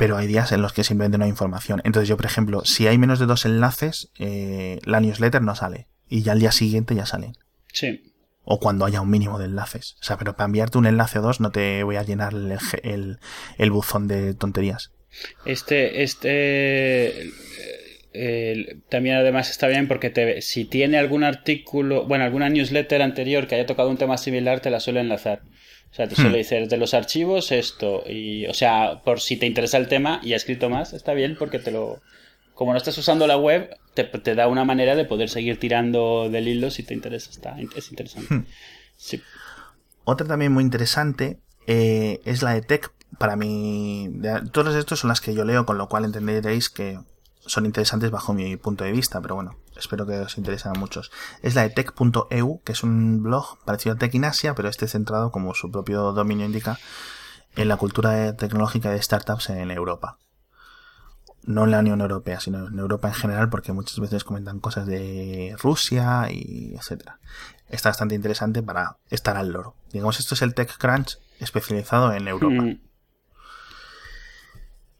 [0.00, 1.82] pero hay días en los que simplemente no hay información.
[1.84, 5.88] Entonces yo, por ejemplo, si hay menos de dos enlaces, eh, la newsletter no sale.
[6.08, 7.36] Y ya al día siguiente ya salen.
[7.70, 8.14] Sí.
[8.42, 9.98] O cuando haya un mínimo de enlaces.
[10.00, 13.18] O sea, pero para enviarte un enlace o dos no te voy a llenar el,
[13.58, 14.90] el, buzón de tonterías.
[15.44, 17.30] Este, este,
[18.12, 23.46] eh, también además está bien porque te, si tiene algún artículo, bueno, alguna newsletter anterior
[23.46, 25.42] que haya tocado un tema similar, te la suele enlazar.
[25.90, 26.34] O sea, te suele hmm.
[26.34, 28.04] decir de los archivos esto.
[28.08, 31.36] Y, o sea, por si te interesa el tema y ha escrito más, está bien
[31.36, 32.00] porque te lo.
[32.54, 36.46] Como no estás usando la web, te, da una manera de poder seguir tirando del
[36.46, 37.30] hilo si te interesa.
[37.30, 38.34] Está, es interesante.
[38.34, 38.46] Hmm.
[38.96, 39.22] Sí.
[40.04, 42.92] Otra también muy interesante eh, es la de Tech.
[43.18, 44.10] Para mí,
[44.52, 46.98] todas estas son las que yo leo, con lo cual entenderéis que
[47.50, 51.10] son interesantes bajo mi punto de vista, pero bueno, espero que os interesen a muchos.
[51.42, 54.86] Es la de tech.eu, que es un blog parecido a Tech in Asia, pero este
[54.86, 56.78] centrado, como su propio dominio indica,
[57.56, 60.18] en la cultura tecnológica de startups en Europa.
[61.42, 64.86] No en la Unión Europea, sino en Europa en general, porque muchas veces comentan cosas
[64.86, 67.18] de Rusia y etcétera.
[67.68, 69.74] está bastante interesante para estar al loro.
[69.92, 72.62] Digamos, esto es el TechCrunch especializado en Europa.
[72.62, 72.89] Mm.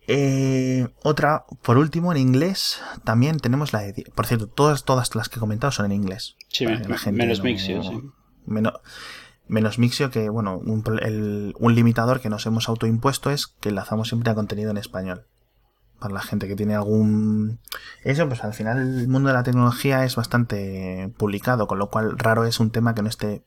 [0.06, 4.10] Eh, otra, por último, en inglés, también tenemos la de...
[4.14, 6.36] Por cierto, todas, todas las que he comentado son en inglés.
[6.48, 8.00] Sí, menos Mixio, sí.
[9.46, 14.30] Menos, Mixio, que, bueno, un, un limitador que nos hemos autoimpuesto es que enlazamos siempre
[14.30, 15.26] a contenido en español
[16.00, 17.60] para la gente que tiene algún...
[18.02, 22.18] Eso, pues al final el mundo de la tecnología es bastante publicado, con lo cual
[22.18, 23.44] raro es un tema que no esté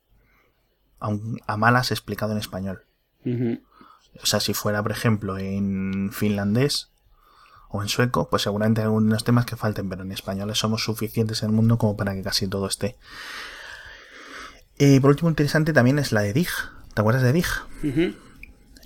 [0.99, 2.85] a malas explicado en español.
[4.21, 6.89] O sea, si fuera, por ejemplo, en finlandés
[7.69, 11.41] o en sueco, pues seguramente hay algunos temas que falten, pero en español somos suficientes
[11.41, 12.95] en el mundo como para que casi todo esté.
[14.77, 16.49] Y por último, interesante también es la de Dig.
[16.93, 17.47] ¿Te acuerdas de Dig?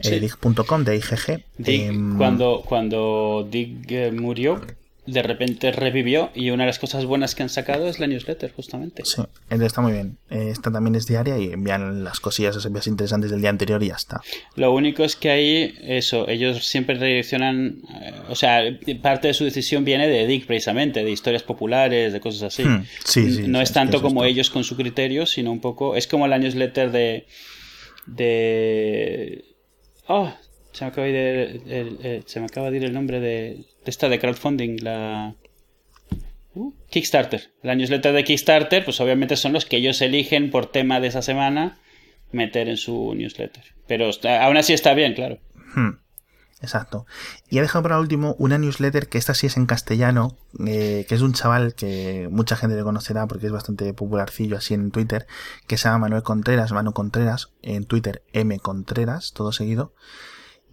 [0.03, 1.43] dig.com de IGG.
[1.59, 4.61] Em, cuando, cuando Dig eh, murió,
[5.07, 8.51] de repente revivió y una de las cosas buenas que han sacado es la newsletter,
[8.51, 9.03] justamente.
[9.05, 10.17] Sí, está muy bien.
[10.29, 13.87] Esta también es diaria y envían las cosillas, las envías interesantes del día anterior y
[13.87, 14.21] ya está.
[14.55, 18.63] Lo único es que ahí, eso, ellos siempre redireccionan, eh, o sea,
[19.01, 22.65] parte de su decisión viene de Dig precisamente, de historias populares, de cosas así.
[22.65, 26.05] Hmm, sí, sí, no es tanto como ellos con su criterio, sino un poco, es
[26.05, 27.27] como la newsletter de...
[28.07, 29.45] de
[30.09, 30.33] Oh,
[30.77, 34.09] se me acaba de ir el, se me acaba de ir el nombre de, esta
[34.09, 35.35] de crowdfunding, la
[36.53, 37.51] uh, Kickstarter.
[37.61, 41.21] La newsletter de Kickstarter, pues obviamente son los que ellos eligen por tema de esa
[41.21, 41.79] semana
[42.31, 43.63] meter en su newsletter.
[43.87, 44.09] Pero
[44.41, 45.39] aún así está bien, claro.
[45.75, 45.99] Hmm.
[46.59, 47.05] Exacto.
[47.49, 51.13] Y he dejado para último una newsletter que esta sí es en castellano, eh, que
[51.13, 54.89] es de un chaval que mucha gente le conocerá porque es bastante popularcillo así en
[54.89, 55.27] Twitter,
[55.67, 59.93] que se llama Manuel Contreras, Manu Contreras, en Twitter M Contreras, todo seguido.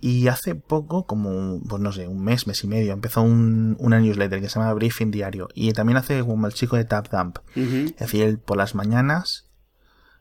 [0.07, 4.01] Y hace poco, como, pues no sé, un mes, mes y medio, empezó un, una
[4.01, 5.49] newsletter que se llama Briefing Diario.
[5.55, 7.39] Y también hace como el chico de TapDump.
[7.57, 9.49] Es decir, él por las mañanas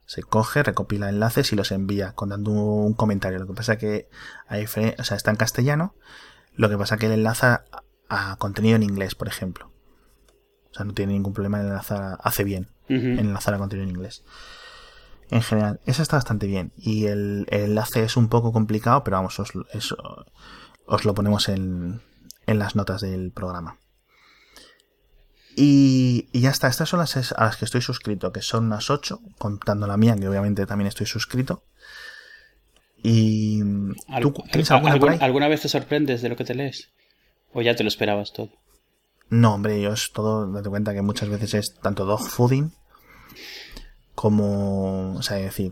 [0.06, 3.40] se coge, recopila enlaces y los envía contando un comentario.
[3.40, 4.08] Lo que pasa que
[4.48, 5.96] hay, o sea, está en castellano,
[6.56, 7.66] lo que pasa que él enlaza
[8.08, 9.70] a contenido en inglés, por ejemplo.
[10.72, 13.94] O sea, no tiene ningún problema en enlazar, hace bien en enlazar a contenido en
[13.94, 14.24] inglés.
[15.34, 16.74] En general, eso está bastante bien.
[16.78, 19.52] Y el, enlace es un poco complicado, pero vamos, os,
[20.86, 22.02] os lo ponemos en,
[22.46, 23.80] en las notas del programa.
[25.56, 29.22] Y, ya está, estas son las a las que estoy suscrito, que son unas 8,
[29.40, 31.64] contando la mía, que obviamente también estoy suscrito.
[33.02, 33.60] Y.
[34.22, 36.92] ¿Tú tienes alguna, alguna, vez te sorprendes de lo que te lees?
[37.54, 38.52] ¿O ya te lo esperabas todo?
[39.32, 42.72] No, hombre, yo es todo, date cuenta que muchas veces es tanto dog fooding
[44.16, 45.16] como.
[45.16, 45.72] O sea, es decir,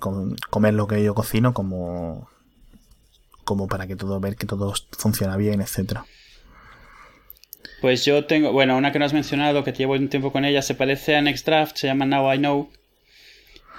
[0.50, 2.30] comer lo que yo cocino como.
[3.44, 6.06] como para que todo, ver que todo funciona bien, etcétera.
[7.82, 10.62] Pues yo tengo, bueno, una que no has mencionado, que llevo un tiempo con ella,
[10.62, 12.70] se parece a Next Draft, se llama Now I Know.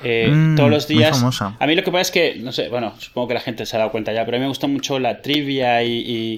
[0.03, 1.23] Eh, mm, todos los días.
[1.41, 3.77] A mí lo que pasa es que, no sé, bueno, supongo que la gente se
[3.77, 6.37] ha dado cuenta ya, pero a mí me gusta mucho la trivia y,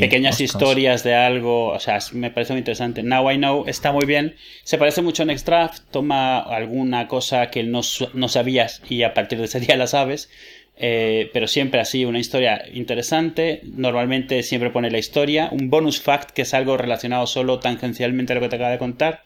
[0.00, 1.68] pequeñas historias de algo.
[1.68, 3.02] O sea, me parece muy interesante.
[3.02, 4.36] Now I Know está muy bien.
[4.64, 5.82] Se parece mucho a Next Draft.
[5.90, 7.80] Toma alguna cosa que no,
[8.14, 10.30] no sabías y a partir de ese día la sabes.
[10.76, 13.60] Eh, pero siempre así, una historia interesante.
[13.64, 18.36] Normalmente siempre pone la historia, un bonus fact que es algo relacionado solo tangencialmente a
[18.36, 19.24] lo que te acaba de contar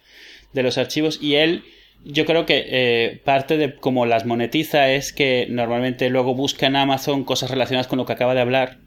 [0.52, 1.18] de los archivos.
[1.22, 1.64] Y él,
[2.06, 6.76] yo creo que eh, parte de cómo las monetiza es que normalmente luego busca en
[6.76, 8.78] Amazon cosas relacionadas con lo que acaba de hablar.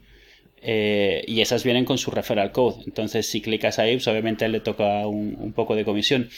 [0.62, 2.82] Eh, y esas vienen con su referral code.
[2.84, 6.28] Entonces, si clicas ahí, pues obviamente le toca un poco de comisión.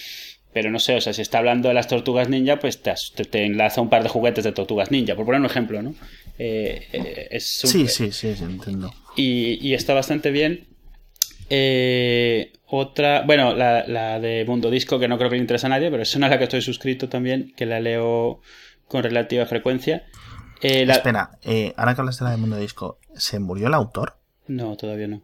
[0.52, 3.46] Pero no sé, o sea, si está hablando de las tortugas ninja, pues te, te,
[3.46, 5.94] enlaza un par de juguetes de tortugas ninja, por poner un ejemplo, ¿no?
[6.38, 8.92] Eh, eh, sí, sí, sí, sí, entiendo.
[9.16, 10.66] Y, está bastante bien.
[11.50, 15.90] Eh, otra, bueno, la, de Mundo Disco, que no creo que le interese a nadie,
[15.90, 18.40] pero es una a la que estoy suscrito también, que la leo
[18.88, 20.04] con relativa frecuencia.
[20.60, 21.38] Espera,
[21.76, 24.16] ahora que hablas de la de Mundo Disco, ¿se murió el autor?
[24.46, 25.22] No, todavía no.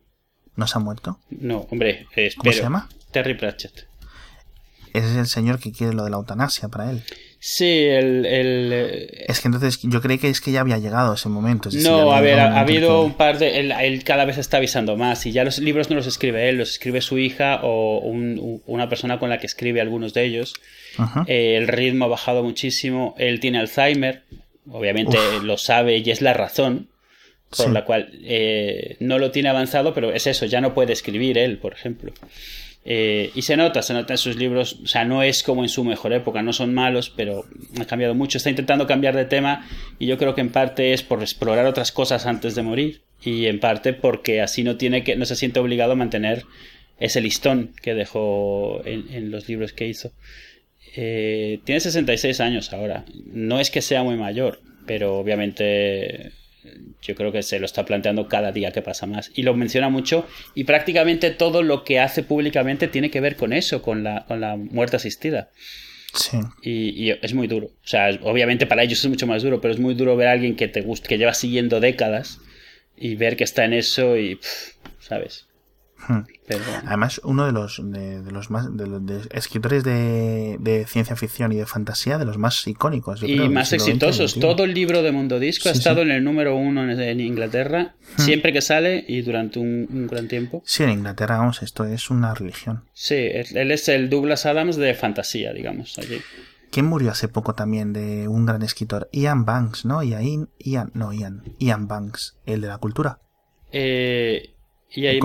[0.57, 1.21] ¿No se ha muerto?
[1.31, 2.89] No, hombre, ¿Cómo se llama?
[3.13, 3.87] Terry Pratchett.
[4.93, 7.05] Ese es el señor que quiere lo de la eutanasia para él.
[7.41, 11.29] Sí, el, eh, Es que entonces yo creí que es que ya había llegado ese
[11.29, 11.71] momento.
[11.83, 13.61] no, a ver, ha, habido un par de...
[13.61, 16.71] Él, cada vez está avisando más y ya los libros no los escribe él, los
[16.71, 18.01] escribe su hija o
[18.67, 20.55] una persona con la que escribe algunos de ellos.
[21.27, 23.15] Eh, el ritmo ha bajado muchísimo.
[23.19, 24.25] Él tiene Alzheimer,
[24.69, 26.89] obviamente lo sabe y es la razón
[27.57, 31.39] por la cual eh, no lo tiene avanzado, pero es eso, ya no puede escribir
[31.39, 32.13] él, por ejemplo.
[32.91, 35.69] Eh, y se nota, se nota en sus libros, o sea, no es como en
[35.69, 37.45] su mejor época, no son malos, pero
[37.79, 38.39] ha cambiado mucho.
[38.39, 41.93] Está intentando cambiar de tema y yo creo que en parte es por explorar otras
[41.93, 45.61] cosas antes de morir y en parte porque así no tiene que, no se siente
[45.61, 46.45] obligado a mantener
[46.99, 50.13] ese listón que dejó en, los libros que hizo.
[50.97, 53.05] Eh, tiene 66 años ahora.
[53.27, 56.33] No es que sea muy mayor, pero obviamente
[57.03, 59.31] yo creo que se lo está planteando cada día que pasa más.
[59.35, 63.53] Y lo menciona mucho y prácticamente todo lo que hace públicamente tiene que ver con
[63.53, 65.51] eso, con la, con la muerte asistida.
[66.15, 66.39] Sí.
[66.63, 67.67] Y, es muy duro.
[67.67, 70.33] O sea, obviamente para ellos es mucho más duro, pero es muy duro ver a
[70.33, 72.41] alguien que te gusta, que lleva siguiendo décadas
[72.97, 74.39] y ver que está en eso y,
[75.01, 75.48] ¿sabes?
[76.07, 76.21] Hmm.
[76.87, 82.19] Además, uno de los, de, los más de, escritores de, ciencia ficción y de fantasía,
[82.19, 83.23] de los más icónicos.
[83.23, 84.39] y más exitosos.
[84.39, 88.21] Todo el libro de Mundo Disco ha estado en el número uno en, Inglaterra, hmm.
[88.21, 90.63] siempre que sale y durante un, gran tiempo.
[90.65, 92.85] Sí, en Inglaterra, vamos, esto es una religión.
[92.93, 96.21] Sí, él es el Douglas Adams de fantasía, digamos, allí.
[96.71, 99.09] ¿Quién murió hace poco también de un gran escritor?
[99.13, 100.03] Ian Banks, ¿no?
[100.03, 103.21] Ian, Ian, no, Ian, Ian Banks, el de la cultura.
[103.73, 104.55] Eh,
[104.91, 105.21] y ahí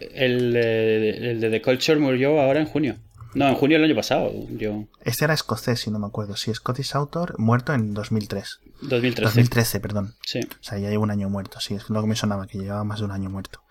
[0.00, 2.96] el, el, de The Culture murió ahora en junio.
[3.34, 4.32] No, en junio del año pasado.
[4.50, 4.84] Yo...
[5.02, 6.36] Este era escocés, si no me acuerdo.
[6.36, 8.60] Sí, Scottish Author, muerto en 2003.
[8.82, 9.22] 2013.
[9.22, 10.14] 2013, perdón.
[10.24, 10.40] Sí.
[10.40, 11.58] O sea, ya lleva un año muerto.
[11.60, 13.63] Sí, es lo que me sonaba, que llevaba más de un año muerto.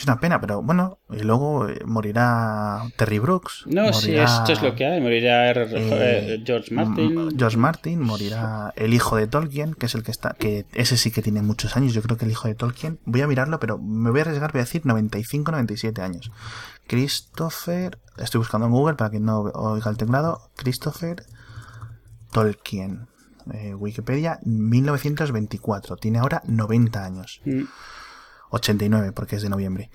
[0.00, 3.64] Es una pena, pero bueno, y luego eh, morirá Terry Brooks.
[3.66, 4.98] No, sí, esto es lo que hay.
[4.98, 7.38] Morirá eh, eh, George Martin.
[7.38, 11.10] George Martin, morirá el hijo de Tolkien, que es el que está, que ese sí
[11.10, 11.92] que tiene muchos años.
[11.92, 14.52] Yo creo que el hijo de Tolkien, voy a mirarlo, pero me voy a arriesgar,
[14.52, 16.32] voy a decir 95, 97 años.
[16.86, 20.50] Christopher, estoy buscando en Google para que no oiga el teclado.
[20.56, 21.26] Christopher
[22.32, 23.06] Tolkien.
[23.76, 25.96] Wikipedia, 1924.
[25.96, 27.42] Tiene ahora 90 años.
[27.44, 27.64] Mm.
[28.50, 29.90] 89 porque es de noviembre.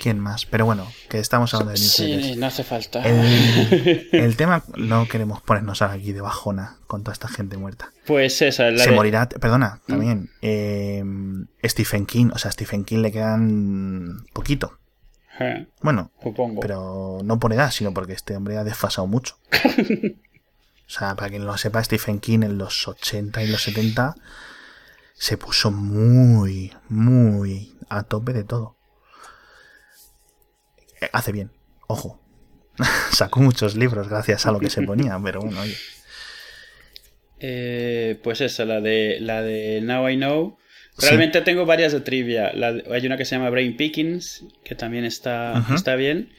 [0.00, 0.44] ¿Quién más?
[0.46, 3.02] Pero bueno, que estamos hablando de Sí, no hace falta.
[3.04, 7.92] El, tema, no queremos ponernos aquí de bajona con toda esta gente muerta.
[8.06, 9.90] Pues esa, la Se morirá, perdona, mm.
[9.90, 10.30] también.
[10.42, 14.78] Em, Stephen King, o sea, Stephen King le quedan poquito.
[15.80, 16.60] bueno, supongo.
[16.60, 19.38] pero no por edad, sino porque este hombre ha desfasado mucho.
[19.52, 24.14] o sea, para quien no lo sepa, Stephen King en los 80 y los 70
[25.16, 28.76] se puso muy, muy a tope de todo.
[31.00, 31.50] Eh, hace bien,
[31.86, 32.22] ojo.
[33.12, 35.76] Sacó muchos libros gracias a lo que se ponía, pero bueno, oye.
[37.38, 40.58] Eh, pues esa, la de, la de Now I Know.
[40.98, 42.52] Realmente tengo varias de trivia.
[42.90, 46.32] hay una que se llama Brain Pickings, que también está, está bien.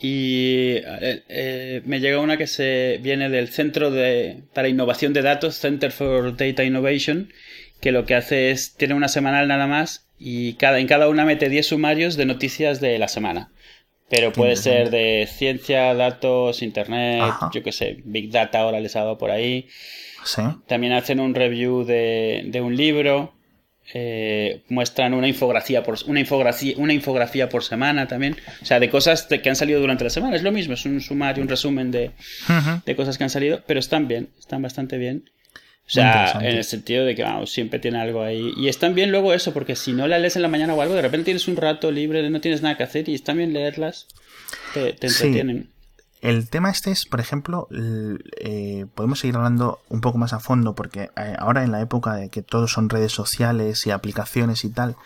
[0.00, 5.58] Y eh, me llega una que se viene del Centro de, para Innovación de Datos,
[5.58, 7.30] Center for Data Innovation,
[7.80, 11.24] que lo que hace es, tiene una semanal nada más y cada, en cada una
[11.24, 13.50] mete 10 sumarios de noticias de la semana.
[14.10, 19.00] Pero puede ser de ciencia, datos, internet, yo qué sé, Big Data ahora les ha
[19.00, 19.68] dado por ahí.
[20.24, 20.40] ¿Sí?
[20.66, 23.34] También hacen un review de, de un libro.
[23.94, 28.36] Eh, muestran una infografía por una infografía, una infografía por semana también.
[28.62, 30.36] O sea, de cosas que han salido durante la semana.
[30.36, 32.12] Es lo mismo, es un sumario, un resumen de,
[32.86, 35.30] de cosas que han salido, pero están bien, están bastante bien.
[35.88, 38.52] O sea, en el sentido de que vamos, siempre tiene algo ahí.
[38.58, 40.94] Y es también luego eso, porque si no la lees en la mañana o algo,
[40.94, 44.06] de repente tienes un rato libre, no tienes nada que hacer y es también leerlas,
[44.74, 45.70] te, entretienen.
[46.20, 50.74] El tema este es, por ejemplo, eh, podemos seguir hablando un poco más a fondo,
[50.74, 54.68] porque eh, ahora en la época de que todos son redes sociales y aplicaciones y
[54.68, 54.96] tal,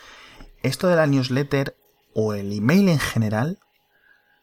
[0.64, 1.76] esto de la newsletter
[2.12, 3.58] o el email en general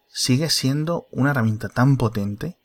[0.08, 2.56] sigue siendo una herramienta tan potente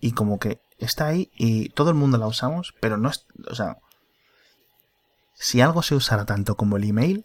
[0.00, 3.54] y como que está ahí y todo el mundo la usamos, pero no es, o
[3.54, 3.78] sea,
[5.34, 7.24] si algo se usara tanto como el email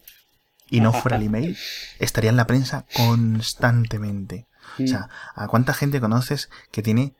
[0.69, 1.57] y no fuera el email,
[1.99, 4.47] estaría en la prensa constantemente.
[4.81, 7.13] O sea, ¿a cuánta gente conoces que tiene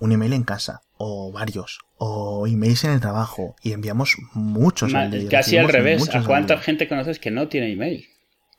[0.00, 5.28] un email en casa o varios o emails en el trabajo y enviamos muchos al
[5.28, 8.06] Casi al revés, ¿a cuánta gente conoces que no tiene email?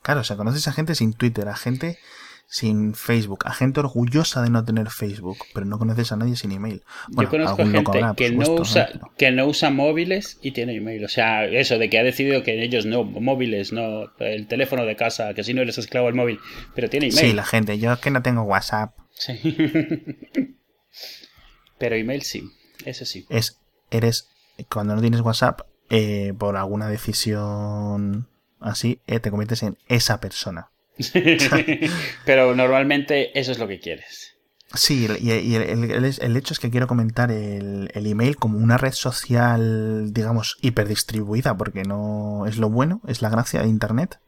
[0.01, 1.97] Claro, o sea, conoces a gente sin Twitter, a gente
[2.51, 6.51] sin Facebook, a gente orgullosa de no tener Facebook, pero no conoces a nadie sin
[6.51, 6.81] email.
[7.09, 7.83] Yo conozco gente
[8.17, 11.05] que, no usa, que no usa móviles y tiene email.
[11.05, 14.95] O sea, eso de que ha decidido que ellos no, móviles, no, el teléfono de
[14.95, 16.39] casa, que si no eres esclavo al móvil,
[16.73, 17.19] pero tiene email.
[17.19, 18.97] Sí, la gente, yo es que no tengo WhatsApp.
[19.11, 19.39] Sí.
[21.77, 22.49] pero email sí,
[22.83, 23.27] eso sí.
[23.29, 23.59] Es,
[23.91, 24.27] eres,
[24.71, 28.27] cuando no tienes WhatsApp, eh, por alguna decisión
[28.59, 30.71] así, eh, te conviertes en esa persona.
[32.25, 34.29] Pero normalmente eso es lo que quieres.
[34.75, 40.57] Sí, y, el, hecho es que quiero comentar el, email como una red social, digamos,
[40.61, 44.19] hiperdistribuida, porque no es lo bueno, es la gracia de Internet.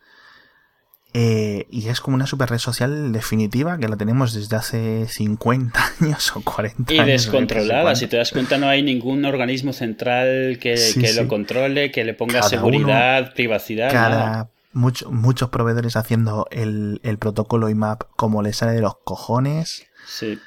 [1.13, 5.79] Eh, y es como una super red social definitiva que la tenemos desde hace 50
[6.01, 7.05] años o 40 años.
[7.05, 10.75] Y descontrolada, si te das cuenta no hay ningún organismo central que,
[11.15, 13.91] lo controle, que le ponga seguridad, privacidad.
[13.91, 19.87] Cada, muchos proveedores haciendo el, el protocolo IMAP como les sale de los cojones.
[20.07, 20.39] Sí.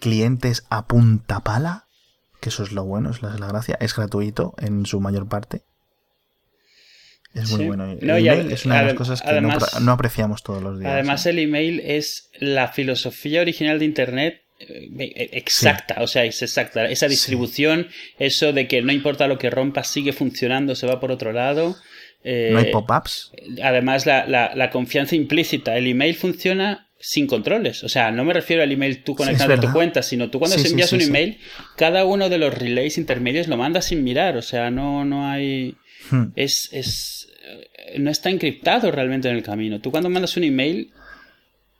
[0.00, 1.86] clientes a punta pala,
[2.40, 5.62] que eso es lo bueno, es la, gracia, es gratuito en su mayor parte.
[7.34, 7.90] Es muy bueno.
[7.90, 10.92] El email es una de las cosas que no, apreciamos todos los días.
[10.92, 16.42] Además, el email es la filosofía original de Internet eh, eh, exacta, o sea, es
[16.42, 16.86] exacta.
[16.86, 21.10] Esa distribución, eso de que no importa lo que rompa, sigue funcionando, se va por
[21.10, 21.76] otro lado.
[22.24, 23.32] No hay pop-ups.
[23.62, 25.76] Además, la, la, confianza implícita.
[25.76, 27.84] El email funciona sin controles.
[27.84, 30.56] O sea, no me refiero al email tú conectando a tu cuenta, sino tú cuando
[30.56, 31.38] envías un email,
[31.76, 34.36] cada uno de los relays intermedios lo mandas sin mirar.
[34.36, 35.76] O sea, no, no hay.
[36.10, 36.28] Hmm.
[36.34, 37.28] Es, es.
[37.98, 39.80] No está encriptado realmente en el camino.
[39.80, 40.92] Tú cuando mandas un email,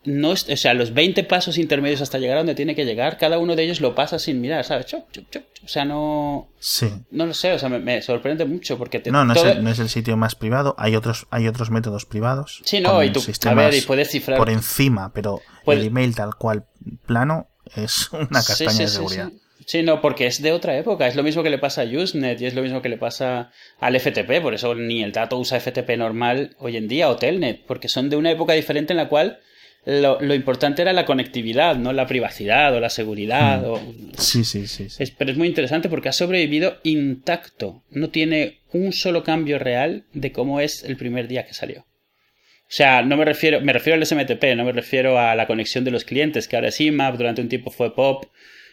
[0.04, 3.38] no o sea, los 20 pasos intermedios hasta llegar a donde tiene que llegar, cada
[3.38, 4.94] uno de ellos lo pasa sin mirar, ¿sabes?
[4.94, 6.48] O sea, no.
[6.58, 6.90] Sí.
[7.10, 9.00] No lo sé, o sea, me, sorprende mucho porque.
[9.00, 10.74] Te, no, no, es el, sitio más privado.
[10.78, 12.60] Hay otros, hay otros métodos privados.
[12.64, 13.22] Sí, no, y tú.
[13.46, 14.38] A ver, y puedes cifrar.
[14.38, 16.66] Por encima, pero el email tal cual
[17.06, 19.32] plano es una castaña de seguridad.
[19.66, 21.06] Sí, no, porque es de otra época.
[21.06, 23.50] Es lo mismo que le pasa a Usenet y es lo mismo que le pasa
[23.80, 24.42] al FTP.
[24.42, 28.10] Por eso ni el dato usa FTP normal hoy en día o Telnet, porque son
[28.10, 29.40] de una época diferente en la cual
[29.86, 33.62] lo, importante era la conectividad, no la privacidad o la seguridad.
[33.62, 34.12] Hmm.
[34.16, 34.88] Sí, sí, sí.
[35.18, 37.82] pero es muy interesante porque ha sobrevivido intacto.
[37.90, 41.80] No tiene un solo cambio real de cómo es el primer día que salió.
[41.80, 45.84] O sea, no me refiero, me refiero al SMTP, no me refiero a la conexión
[45.84, 48.24] de los clientes, que ahora es IMAP, durante un tiempo fue POP,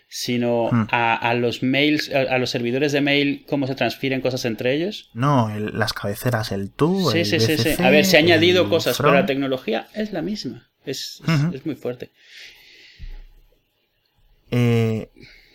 [0.08, 0.88] sino hmm.
[0.92, 5.10] a, los mails, a, los servidores de mail, cómo se transfieren cosas entre ellos.
[5.14, 7.12] No, las cabeceras, el tú.
[7.12, 7.76] Sí, sí, sí, sí.
[7.84, 10.71] A ver, se ha añadido cosas, pero la tecnología es la misma.
[10.86, 11.22] Es,
[11.66, 12.12] muy fuerte.
[14.50, 15.10] Eh,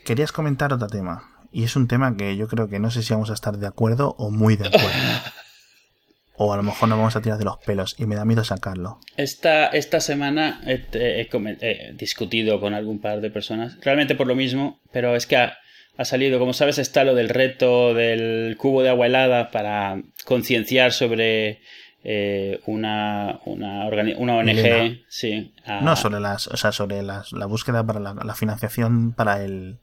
[0.05, 1.33] querías comentar otro tema.
[1.53, 3.67] Y es un tema que yo creo que no sé si vamos a estar de
[3.67, 4.89] acuerdo o muy de acuerdo.
[6.37, 8.45] o a lo mejor nos vamos a tirar de los pelos y me da miedo
[8.45, 9.01] sacarlo.
[9.17, 15.17] Esta, esta semana he, discutido con algún par de personas, realmente por lo mismo, pero
[15.17, 15.57] es que ha,
[15.97, 20.93] ha, salido, como sabes, está lo del reto del cubo de agua helada para concienciar
[20.93, 21.62] sobre
[22.09, 25.53] eh, una, una, una, ONG, sí.
[25.83, 29.81] No, sobre las, o sea, sobre las, la búsqueda para la, financiación para el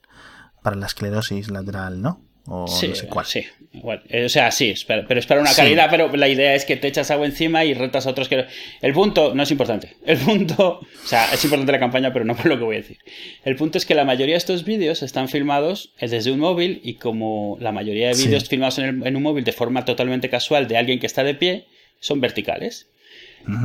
[0.62, 2.22] para la esclerosis lateral, ¿no?
[2.48, 3.26] O sí, no sé cuál.
[3.26, 4.04] sí, igual.
[4.08, 6.88] Eh, o sea, sí, pero es para una calidad, pero la idea es que te
[6.88, 8.46] echas agua encima y retas a otros que...
[8.82, 9.98] El punto no es importante.
[10.06, 10.80] El punto...
[10.80, 13.00] O sea, es importante la campaña, pero no por lo que voy a decir.
[13.44, 16.96] El punto es que la mayoría de estos vídeos están filmados desde un móvil y
[16.96, 20.78] como la mayoría de vídeos filmados en, en un móvil de forma totalmente casual de
[20.78, 21.68] alguien que está de pie,
[22.04, 22.89] son verticales.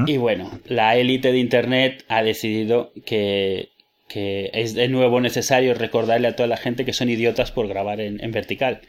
[0.07, 3.71] Y bueno, la élite de Internet ha decidido que,
[4.15, 8.31] es de nuevo necesario recordarle a toda la gente que son idiotas por grabar en,
[8.33, 8.81] vertical.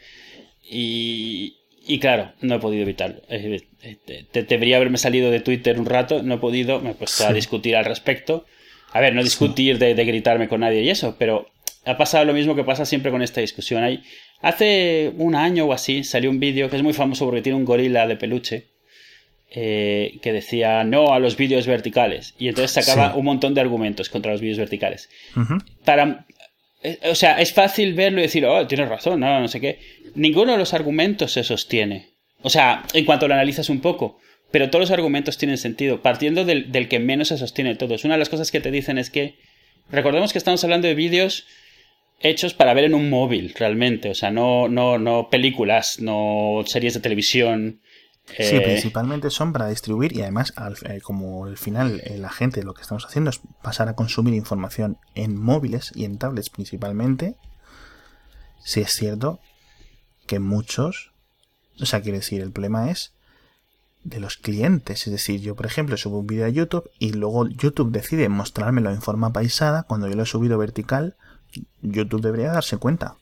[0.63, 1.55] Y,
[1.99, 3.21] claro, no he podido evitarlo.
[4.33, 7.75] debería haberme salido de Twitter un rato, no he podido, me he puesto a discutir
[7.75, 8.45] al respecto.
[8.91, 11.47] A ver, no discutir de, gritarme con nadie y eso, pero
[11.85, 13.83] ha pasado lo mismo que pasa siempre con esta discusión.
[13.83, 14.03] Hay,
[14.41, 17.65] hace un año o así salió un vídeo que es muy famoso porque tiene un
[17.65, 18.78] gorila de peluche
[19.51, 22.35] eh, que decía no a los vídeos verticales.
[22.38, 25.09] Y entonces sacaba un montón de argumentos contra los vídeos verticales.
[25.85, 26.25] Para.
[26.83, 29.79] Eh, o sea, es fácil verlo y decir, oh, tienes razón, no, no sé qué.
[30.15, 32.09] Ninguno de los argumentos se sostiene.
[32.41, 34.19] O sea, en cuanto lo analizas un poco.
[34.51, 38.03] Pero todos los argumentos tienen sentido, partiendo del, del que menos se sostiene todos.
[38.05, 39.35] Una de las cosas que te dicen es que.
[39.91, 41.47] Recordemos que estamos hablando de vídeos
[42.21, 44.09] hechos para ver en un móvil, realmente.
[44.09, 47.81] O sea, no, no, no películas, no series de televisión.
[48.37, 50.53] Sí, eh, principalmente son para distribuir y además,
[50.85, 54.33] eh, como al final eh, la gente lo que estamos haciendo es pasar a consumir
[54.33, 57.35] información en móviles y en tablets principalmente,
[58.63, 59.39] sí es cierto
[60.27, 61.11] que muchos,
[61.81, 63.13] o sea, quiero decir, el problema es
[64.03, 67.47] de los clientes, es decir, yo por ejemplo subo un vídeo a YouTube y luego
[67.47, 71.17] YouTube decide mostrármelo en forma paisada, cuando yo lo he subido vertical,
[71.81, 73.17] YouTube debería darse cuenta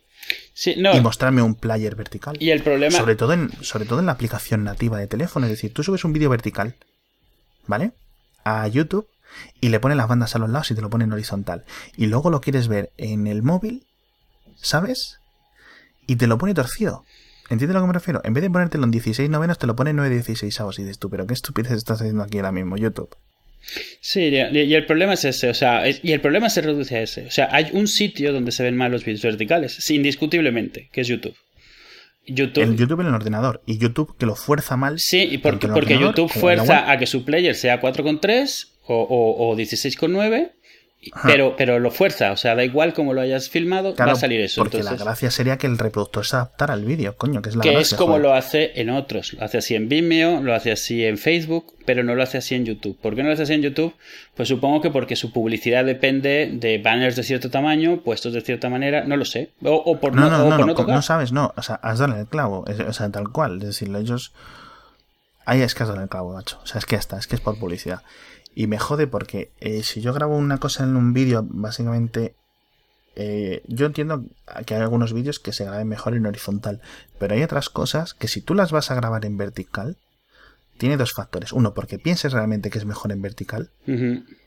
[0.66, 2.38] y mostrarme un player vertical.
[2.40, 2.96] Y el problema.
[2.96, 5.46] Sobre todo, en, sobre todo en la aplicación nativa de teléfono.
[5.46, 6.76] Es decir, tú subes un vídeo vertical,
[7.66, 7.92] ¿vale?
[8.44, 9.08] A YouTube
[9.62, 11.66] y le pones las bandas a los lados y te lo pone en horizontal.
[11.96, 13.86] Y luego lo quieres ver en el móvil,
[14.56, 15.20] ¿sabes?
[16.08, 17.04] Y te lo pone torcido.
[17.50, 18.22] ¿Entiendes a lo que me refiero?
[18.24, 20.80] En vez de ponértelo en 16 novenos, te lo pone en 9 16 avos.
[20.80, 23.16] Y dices tú, pero qué estupidez estás haciendo aquí ahora mismo, YouTube.
[24.02, 27.26] Sí, y el problema es ese, o sea, y el problema se reduce a ese.
[27.26, 31.08] O sea, hay un sitio donde se ven mal los vídeos verticales, indiscutiblemente, que es
[31.08, 31.36] YouTube.
[32.26, 33.00] YouTube.
[33.02, 33.62] En el ordenador.
[33.66, 35.00] Y YouTube que lo fuerza mal.
[35.00, 39.56] Sí, y porque, porque YouTube fuerza a que su player sea 4,3 o, o, o
[39.56, 40.52] 16,9
[41.24, 44.42] pero, pero lo fuerza, o sea, da igual como lo hayas filmado, va a salir
[44.42, 44.62] eso.
[44.62, 47.64] Porque la gracia sería que el reproductor se adaptara al vídeo, coño, que es la
[47.64, 49.34] Que es como lo hace en otros.
[49.34, 52.56] Lo hace así en Vimeo, lo hace así en Facebook, pero no lo hace así
[52.56, 52.98] en YouTube.
[53.00, 53.94] ¿Por qué no lo hace así en YouTube?
[54.36, 58.70] Pues supongo que porque su publicidad depende de banners de cierto tamaño, puestos de cierta
[58.70, 59.52] manera, no lo sé.
[59.64, 62.66] O, por no, no, no, no, no, sabes, no, o sea, has dado el clavo,
[62.88, 63.58] o sea, tal cual.
[63.58, 64.34] Es decir, ellos.
[65.46, 66.60] Ahí es que has dado el clavo, macho.
[66.62, 68.02] O sea, es que ya está, es que es por publicidad.
[68.60, 72.34] Y me jode porque eh, si yo grabo una cosa en un vídeo, básicamente
[73.16, 74.26] eh, yo entiendo
[74.66, 76.82] que hay algunos vídeos que se graben mejor en horizontal,
[77.20, 79.96] pero hay otras cosas que si tú las vas a grabar en vertical,
[80.80, 81.54] tiene dos factores.
[81.54, 83.70] Uno, porque pienses realmente que es mejor en vertical.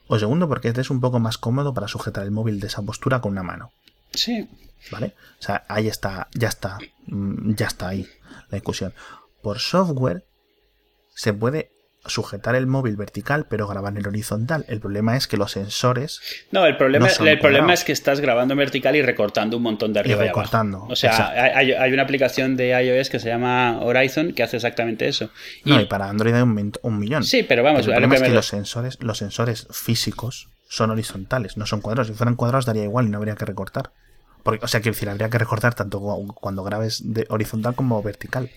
[0.09, 3.21] O segundo, porque es un poco más cómodo para sujetar el móvil de esa postura
[3.21, 3.71] con una mano.
[4.11, 4.51] Sí.
[4.91, 5.15] ¿Vale?
[5.39, 8.09] O sea, ahí está, ya está, mm, ya está ahí
[8.49, 8.93] la discusión.
[9.41, 10.25] Por software
[11.15, 11.71] se puede
[12.07, 14.65] sujetar el móvil vertical pero grabar en horizontal.
[14.69, 16.21] El problema es que los sensores.
[16.51, 19.93] No, el problema, el problema es que estás grabando en vertical y recortando un montón
[19.93, 20.87] de arriba y, recortando.
[20.89, 25.09] O sea, hay, hay, una aplicación de iOS que se llama Horizon que hace exactamente
[25.09, 25.31] eso.
[25.65, 27.25] Y, no, y para Android hay un, un millón.
[27.25, 31.67] Sí, pero vamos, el problema es que los sensores, los sensores físicos son horizontales, no
[31.67, 32.09] son cuadrados.
[32.09, 33.93] Si fueran cuadrados daría igual y no habría que recortar.
[34.43, 36.01] Porque, o sea, quiero decir, habría que recortar tanto
[36.35, 38.51] cuando grabes de horizontal como vertical.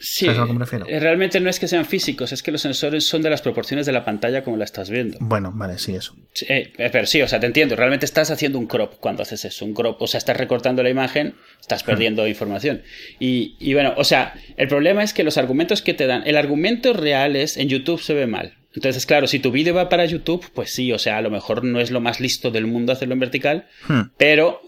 [0.00, 3.42] Sí, eh, realmente no es que sean físicos, es que los sensores son de las
[3.42, 5.18] proporciones de la pantalla como la estás viendo.
[5.20, 6.14] Bueno, vale, sí, eso.
[6.48, 9.44] Eh, eh, pero sí, o sea, te entiendo, realmente estás haciendo un crop cuando haces
[9.44, 12.82] eso, un crop, o sea, estás recortando la imagen, estás perdiendo información.
[13.18, 16.36] Y, y bueno, o sea, el problema es que los argumentos que te dan, el
[16.36, 18.54] argumento real es en YouTube se ve mal.
[18.74, 21.64] Entonces, claro, si tu vídeo va para YouTube, pues sí, o sea, a lo mejor
[21.64, 24.00] no es lo más listo del mundo hacerlo en vertical, hmm.
[24.18, 24.60] pero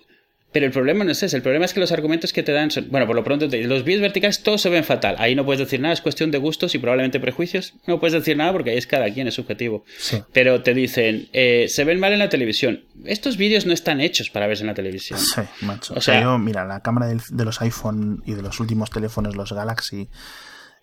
[0.51, 2.70] pero el problema no es ese, el problema es que los argumentos que te dan
[2.70, 5.16] son, bueno, por lo pronto, los vídeos verticales todos se ven fatal.
[5.18, 7.74] Ahí no puedes decir nada, es cuestión de gustos y probablemente prejuicios.
[7.86, 9.84] No puedes decir nada porque ahí es cada quien, es subjetivo.
[10.32, 12.84] Pero te dicen, eh, se ven mal en la televisión.
[13.05, 15.18] Estos vídeos no están hechos para verse en la televisión.
[15.18, 15.92] Sí, macho.
[15.94, 19.53] O, sea, yo, mira, la cámara de los iPhone y de los últimos teléfonos, los
[19.53, 20.09] Galaxy,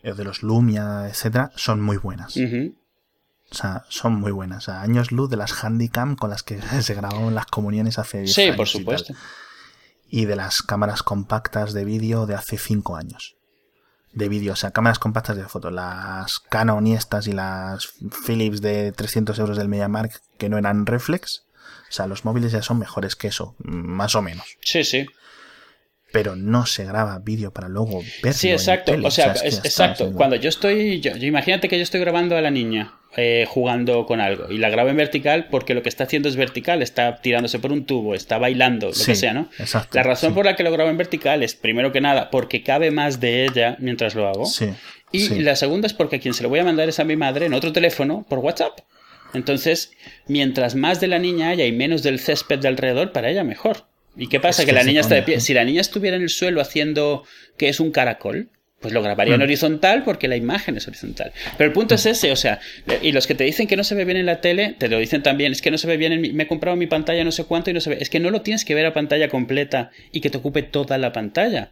[0.04, 2.38] eh, de los Lumia, etcétera, son muy buenas.
[2.38, 4.68] O sea, son muy buenas.
[4.68, 8.38] O años luz de las Handycam con las que se grababan las comuniones hace 10
[8.38, 8.54] años.
[8.54, 9.18] Sí, por supuesto y
[10.12, 13.36] de las cámaras compactas de vídeo de hace 5 años.
[14.14, 15.72] De vídeo, o sea, cámaras compactas de foto.
[15.72, 17.90] Las Canon y estas y las
[18.26, 21.44] Philips de 300 euros del MediaMark que no eran reflex.
[21.90, 24.46] O sea, los móviles ya son mejores que eso, más o menos.
[24.62, 25.06] Sí, sí.
[26.16, 28.38] Pero no se graba vídeo para luego verlo.
[28.38, 28.96] Sí, exacto.
[29.04, 30.14] o sea, exacto.
[30.14, 31.02] Cuando yo estoy.
[31.02, 34.70] yo, imagínate que yo estoy grabando a la niña eh, jugando con algo y la
[34.70, 38.16] grabo en vertical porque lo que está haciendo es vertical, está tirándose por un tubo,
[38.16, 39.50] está bailando, lo que sea, ¿no?
[39.92, 42.92] la razón por la que lo grabo en vertical es, primero que nada, porque cabe
[42.92, 44.50] más de ella mientras lo hago.
[45.12, 47.18] y la segunda es porque a quien se lo voy a mandar es a mi
[47.18, 48.80] madre en otro teléfono por WhatsApp.
[49.34, 49.92] Entonces,
[50.28, 53.84] mientras más de la niña haya y menos del césped de alrededor, para ella mejor.
[54.18, 54.66] ¿Y qué pasa?
[54.66, 55.40] que, la niña está de pie.
[55.40, 57.24] Si la niña estuviera en el suelo haciendo
[57.58, 58.50] que es un caracol,
[58.80, 59.44] pues lo grabaría en mm.
[59.44, 61.32] horizontal porque la imagen es horizontal.
[61.58, 62.60] Pero el punto es ese, o sea,
[63.02, 65.00] y los que te dicen que no se ve bien en la tele, te lo
[65.00, 67.32] dicen también, es que no se ve bien, en me he comprado mi pantalla no
[67.32, 69.28] sé cuánto y no se ve, es que no lo tienes que ver a pantalla
[69.28, 71.72] completa y que te ocupe toda la pantalla.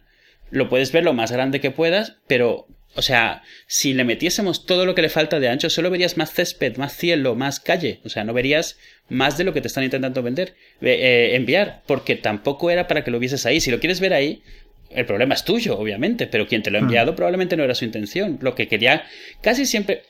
[0.50, 4.86] Lo puedes ver lo más grande que puedas, pero, o sea, si le metiésemos todo
[4.86, 8.08] lo que le falta de ancho, solo verías más césped, más cielo, más calle, o
[8.08, 8.78] sea, no verías
[9.08, 13.10] más de lo que te están intentando vender, eh, enviar, porque tampoco era para que
[13.10, 13.60] lo vieses ahí.
[13.60, 14.42] Si lo quieres ver ahí,
[14.90, 16.84] el problema es tuyo, obviamente, pero quien te lo ha hmm.
[16.84, 18.38] enviado probablemente no era su intención.
[18.40, 19.04] Lo que quería,
[19.40, 20.02] casi siempre...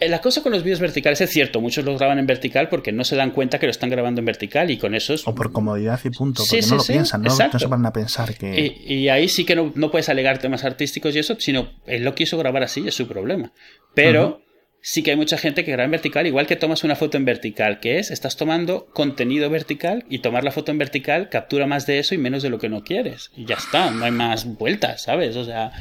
[0.00, 2.92] Eh, la cosa con los vídeos verticales es cierto, muchos los graban en vertical porque
[2.92, 5.26] no se dan cuenta que lo están grabando en vertical y con eso es...
[5.26, 7.30] O por comodidad y punto, porque no lo piensan, ¿no?
[7.30, 8.76] se van a pensar que...
[8.86, 12.38] Y, ahí sí que no, puedes alegar temas artísticos y eso, sino él lo quiso
[12.38, 13.52] grabar así, es su problema.
[13.94, 14.42] Pero
[14.82, 17.24] sí que hay mucha gente que graba en vertical, igual que tomas una foto en
[17.24, 21.86] vertical, que es, estás tomando contenido vertical y tomar la foto en vertical captura más
[21.86, 23.30] de eso y menos de lo que no quieres.
[23.36, 25.36] Y ya está, no hay más vueltas, ¿sabes?
[25.36, 25.72] O sea,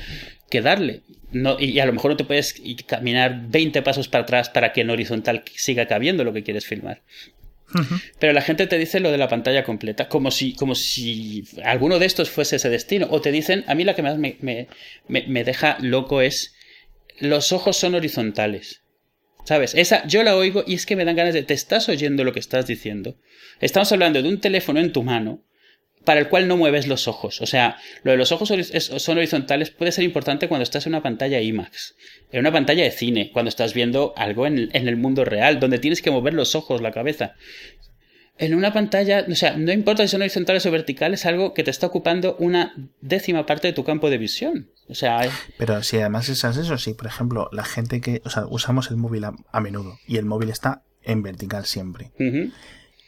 [0.52, 1.02] que darle.
[1.32, 4.82] No, y, a lo mejor no te puedes caminar 20 pasos para atrás para que
[4.82, 7.02] en horizontal siga cabiendo lo que quieres filmar.
[8.20, 11.99] Pero la gente te dice lo de la pantalla completa, como si, como si alguno
[11.99, 13.08] de estos fuese ese destino.
[13.10, 14.68] O te dicen, a mí la que más me, me,
[15.08, 16.54] me deja loco es,
[17.20, 18.82] los ojos son horizontales.
[19.45, 19.74] ¿Sabes?
[19.74, 22.34] Esa yo la oigo y es que me dan ganas de te estás oyendo lo
[22.34, 23.16] que estás diciendo.
[23.62, 25.43] Estamos hablando de un teléfono en tu mano
[26.06, 27.41] para el cual no mueves los ojos.
[27.41, 31.04] O sea, lo de los ojos son horizontales puede ser importante cuando estás en una
[31.04, 31.95] pantalla IMAX,
[32.32, 36.02] en una pantalla de cine, cuando estás viendo algo en el mundo real, donde tienes
[36.02, 37.36] que mover los ojos, la cabeza
[38.41, 41.64] en una pantalla, o sea, no importa si son horizontales o verticales, es algo que
[41.64, 44.72] te está ocupando una décima parte de tu campo de visión.
[44.88, 45.30] O sea,
[45.60, 48.97] pero si además es eso, sí, por ejemplo, la gente que, o sea, usamos el
[48.97, 52.14] móvil a, menudo y el móvil está en vertical siempre.
[52.16, 52.52] Ujú.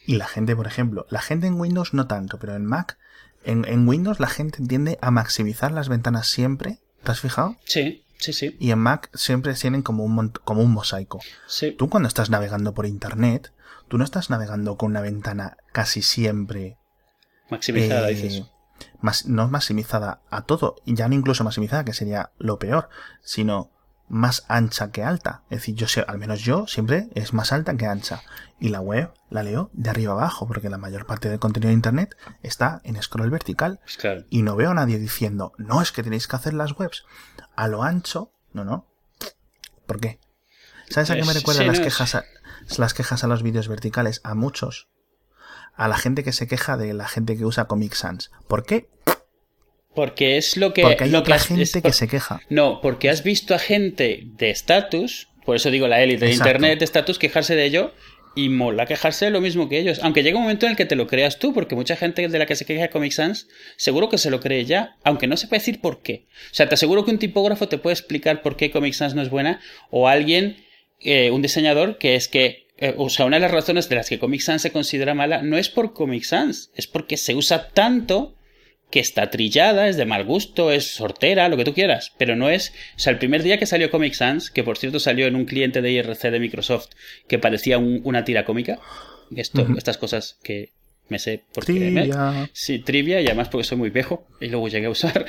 [0.06, 2.98] Y la gente, por ejemplo, la gente en Windows no tanto, pero en Mac,
[3.44, 6.80] en, en Windows la gente tiende a maximizar las ventanas siempre.
[7.04, 7.58] ¿Te has fijado?
[7.66, 8.56] Sí, sí, sí.
[8.60, 11.20] Y en Mac siempre tienen como un, como un mosaico.
[11.48, 11.72] sí.
[11.72, 13.54] Tú cuando estás navegando por Internet,
[13.88, 16.78] tú no estás navegando con una ventana casi siempre
[17.50, 18.44] Maximizada, eh, dices.
[19.02, 22.90] más, no maximizada a todo, y ya no incluso maximizada, que sería lo peor,
[23.22, 23.70] sino
[24.14, 25.42] más ancha que alta.
[25.50, 28.22] Es decir, yo sé, al menos yo siempre es más alta que ancha.
[28.60, 31.74] Y la web la leo de arriba abajo, porque la mayor parte del contenido de
[31.74, 33.80] internet está en scroll vertical.
[33.84, 34.24] Pues claro.
[34.30, 37.06] Y no veo a nadie diciendo, no, es que tenéis que hacer las webs
[37.56, 38.32] a lo ancho.
[38.54, 38.88] No, no.
[39.88, 40.20] ¿Por qué?
[40.90, 42.24] ¿Sabes a qué me Es- recuerdan sí, las no, quejas a,
[42.78, 44.22] las quejas a los vídeos verticales?
[44.24, 44.90] A muchos.
[45.76, 48.30] A la gente que se queja de la gente que usa Comic Sans.
[48.48, 48.90] ¿Por qué?
[49.96, 50.82] Porque es lo que.
[50.82, 52.42] Porque hay lo otra has- gente es que por- se queja.
[52.50, 56.80] No, porque has visto a gente de estatus, por eso digo la élite de internet
[56.80, 57.94] de estatus, quejarse de ello
[58.36, 60.00] y mola quejarse de lo mismo que ellos.
[60.02, 62.40] Aunque llega un momento en el que te lo creas tú, porque mucha gente de
[62.40, 65.38] la que se queja de Comic Sans seguro que se lo cree ya, aunque no
[65.38, 66.26] sepa decir por qué.
[66.52, 69.22] O sea, te aseguro que un tipógrafo te puede explicar por qué Comic Sans no
[69.22, 70.58] es buena, o alguien,
[71.02, 72.64] eh, un diseñador, que es que.
[72.80, 75.44] eh, o sea, una de las razones de las que Comic Sans se considera mala
[75.44, 78.36] no es por Comic Sans, es porque se usa tanto
[78.94, 82.48] que está trillada, es de mal gusto, es sortera, lo que tú quieras, pero no
[82.52, 85.36] es, o sea, el primer día que salió Comic Sans, que por cierto salió en
[85.36, 86.90] un cliente de IRC de Microsoft
[87.28, 88.78] que parecía un- una tira cómica,
[89.36, 90.70] esto, estas cosas que
[91.10, 92.50] me sé porque me- Trivia.
[92.54, 95.26] sí, trivia y además porque soy muy viejo y luego llegué a usar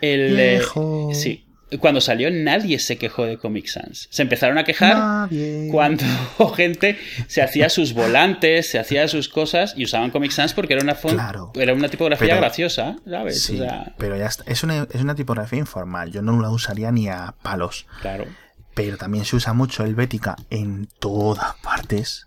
[0.00, 1.10] el eh, Viejo.
[1.12, 1.44] sí,
[1.80, 4.08] cuando salió nadie se quejó de Comic Sans.
[4.10, 5.68] Se empezaron a quejar Nadie.
[5.70, 6.04] cuando
[6.56, 6.98] gente
[7.28, 10.94] se hacía sus volantes, se hacía sus cosas y usaban Comic Sans porque era una
[10.94, 11.52] Claro.
[11.54, 13.42] era una tipografía Pero- graciosa, ¿sabes?
[13.42, 14.44] Sí, O sea, pero ya está.
[14.46, 16.10] Es una, es una tipografía informal.
[16.12, 17.86] Yo no la usaría ni a palos.
[18.00, 18.26] claro.
[18.74, 22.26] Pero también se usa mucho Helvética en todas partes.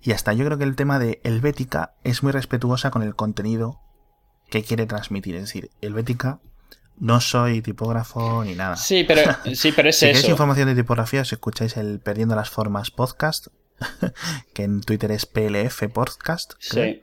[0.00, 3.80] Y hasta yo creo que el tema de Helvética es muy respetuosa con el contenido
[4.50, 5.34] que quiere transmitir.
[5.34, 6.38] Es decir, Helvética
[7.00, 8.76] no soy tipógrafo ni nada.
[8.76, 9.22] Sí, pero,
[9.54, 10.30] sí, pero es si queréis eso.
[10.30, 13.48] información de tipografía, os escucháis el Perdiendo las Formas podcast,
[14.54, 16.52] que en Twitter es PLF Podcast.
[16.70, 16.94] creo.
[16.94, 17.02] Sí.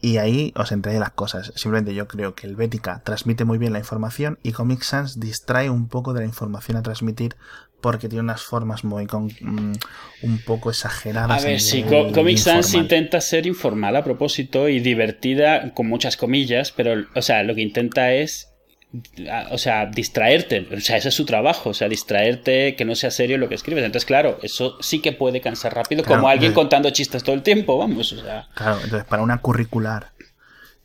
[0.00, 1.52] Y ahí os enteré las cosas.
[1.56, 5.88] Simplemente yo creo que Helvética transmite muy bien la información y Comic Sans distrae un
[5.88, 7.34] poco de la información a transmitir
[7.80, 9.72] porque tiene unas formas muy con, mm,
[10.22, 11.42] un poco exageradas.
[11.42, 16.16] A ver, sí, Co- Comic Sans intenta ser informal a propósito y divertida, con muchas
[16.16, 18.48] comillas, pero, o sea, lo que intenta es,
[19.50, 20.66] o sea, distraerte.
[20.74, 23.54] O sea, ese es su trabajo, o sea, distraerte, que no sea serio lo que
[23.54, 23.84] escribes.
[23.84, 26.54] Entonces, claro, eso sí que puede cansar rápido, Claro, como alguien eh.
[26.54, 28.48] contando chistes todo el tiempo, vamos, o sea.
[28.54, 30.12] Claro, entonces para una curricular,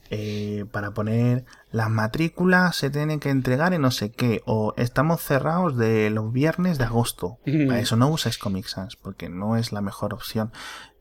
[0.09, 5.21] eh, para poner las matrículas se tienen que entregar en no sé qué, o estamos
[5.21, 7.39] cerrados de los viernes de agosto.
[7.45, 10.51] Para eso no usáis Comic Sans, porque no es la mejor opción.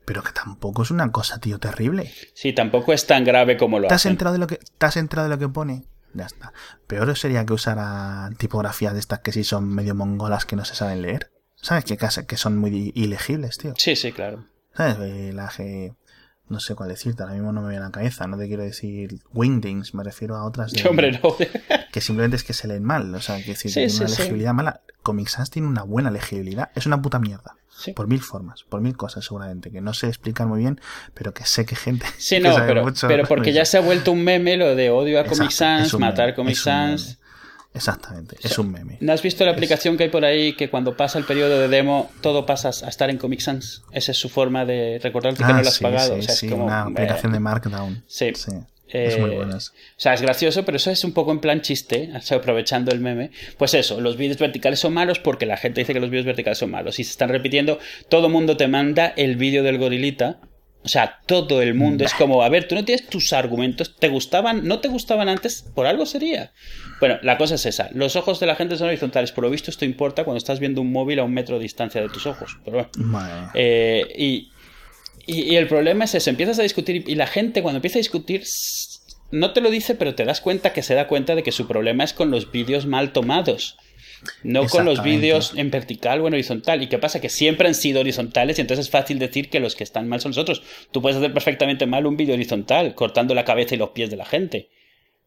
[0.05, 2.11] Pero que tampoco es una cosa, tío, terrible.
[2.33, 4.11] Sí, tampoco es tan grave como lo ¿Te has hacen.
[4.13, 5.85] enterado de lo que, te has enterado de lo que pone?
[6.13, 6.53] Ya está.
[6.87, 10.75] Peor sería que usara tipografía de estas que sí son medio mongolas que no se
[10.75, 11.31] saben leer.
[11.55, 11.85] ¿Sabes?
[11.85, 13.73] Que, que son muy ilegibles, tío.
[13.77, 14.45] Sí, sí, claro.
[14.75, 14.97] ¿Sabes?
[14.99, 15.95] Eh, La G...
[16.49, 18.27] No sé cuál decirte, ahora mismo no me viene a la cabeza.
[18.27, 21.35] No te quiero decir Wingdings, me refiero a otras de- Hombre, no.
[21.91, 23.15] que simplemente es que se leen mal.
[23.15, 24.21] O sea, que si Sí, tiene sí, una sí.
[24.21, 24.81] legibilidad mala.
[25.03, 26.69] Comic Sans tiene una buena legibilidad.
[26.75, 27.55] Es una puta mierda.
[27.75, 27.91] Sí.
[27.93, 29.71] Por mil formas, por mil cosas seguramente.
[29.71, 30.79] Que no sé explicar muy bien,
[31.13, 32.05] pero que sé que gente...
[32.17, 35.17] Sí, no, pero, mucho pero porque ya se ha vuelto un meme lo de odio
[35.17, 37.19] a Exacto, Comic Sans, matar meme, Comic Sans.
[37.73, 38.97] Exactamente, es un meme.
[39.01, 41.67] ¿No has visto la aplicación que hay por ahí que cuando pasa el periodo de
[41.67, 43.83] demo todo pasas a estar en Comic Sans?
[43.91, 46.13] Esa es su forma de recordarte que Ah, no lo has sí, pagado.
[46.13, 48.03] sí, o sea, sí, es como, una eh, aplicación de Markdown.
[48.05, 48.31] Sí.
[48.93, 49.57] Es muy eh, buena.
[49.57, 49.59] O
[49.97, 52.99] sea, es gracioso, pero eso es un poco en plan chiste, o sea, aprovechando el
[52.99, 53.31] meme.
[53.57, 56.59] Pues eso, los vídeos verticales son malos porque la gente dice que los vídeos verticales
[56.59, 56.99] son malos.
[56.99, 57.79] Y se están repitiendo,
[58.09, 60.39] todo el mundo te manda el vídeo del gorilita.
[60.85, 64.09] O sea, todo el mundo es como, a ver, tú no tienes tus argumentos, ¿te
[64.09, 64.67] gustaban?
[64.67, 65.63] ¿No te gustaban antes?
[65.73, 66.51] Por algo sería.
[66.99, 67.89] Bueno, la cosa es esa.
[67.93, 69.31] Los ojos de la gente son horizontales.
[69.31, 72.01] Por lo visto, esto importa cuando estás viendo un móvil a un metro de distancia
[72.01, 72.57] de tus ojos.
[72.65, 73.51] Pero bueno.
[73.53, 74.51] Eh, y,
[75.25, 78.01] y- y el problema es eso, empiezas a discutir y la gente cuando empieza a
[78.01, 78.43] discutir
[79.31, 81.67] no te lo dice, pero te das cuenta que se da cuenta de que su
[81.67, 83.77] problema es con los vídeos mal tomados.
[84.43, 86.81] No con los vídeos en vertical o en horizontal.
[86.81, 87.19] ¿Y qué pasa?
[87.19, 90.21] Que siempre han sido horizontales y entonces es fácil decir que los que están mal
[90.21, 90.61] son los otros.
[90.91, 94.15] Tú puedes hacer perfectamente mal un vídeo horizontal, cortando la cabeza y los pies de
[94.15, 94.69] la gente.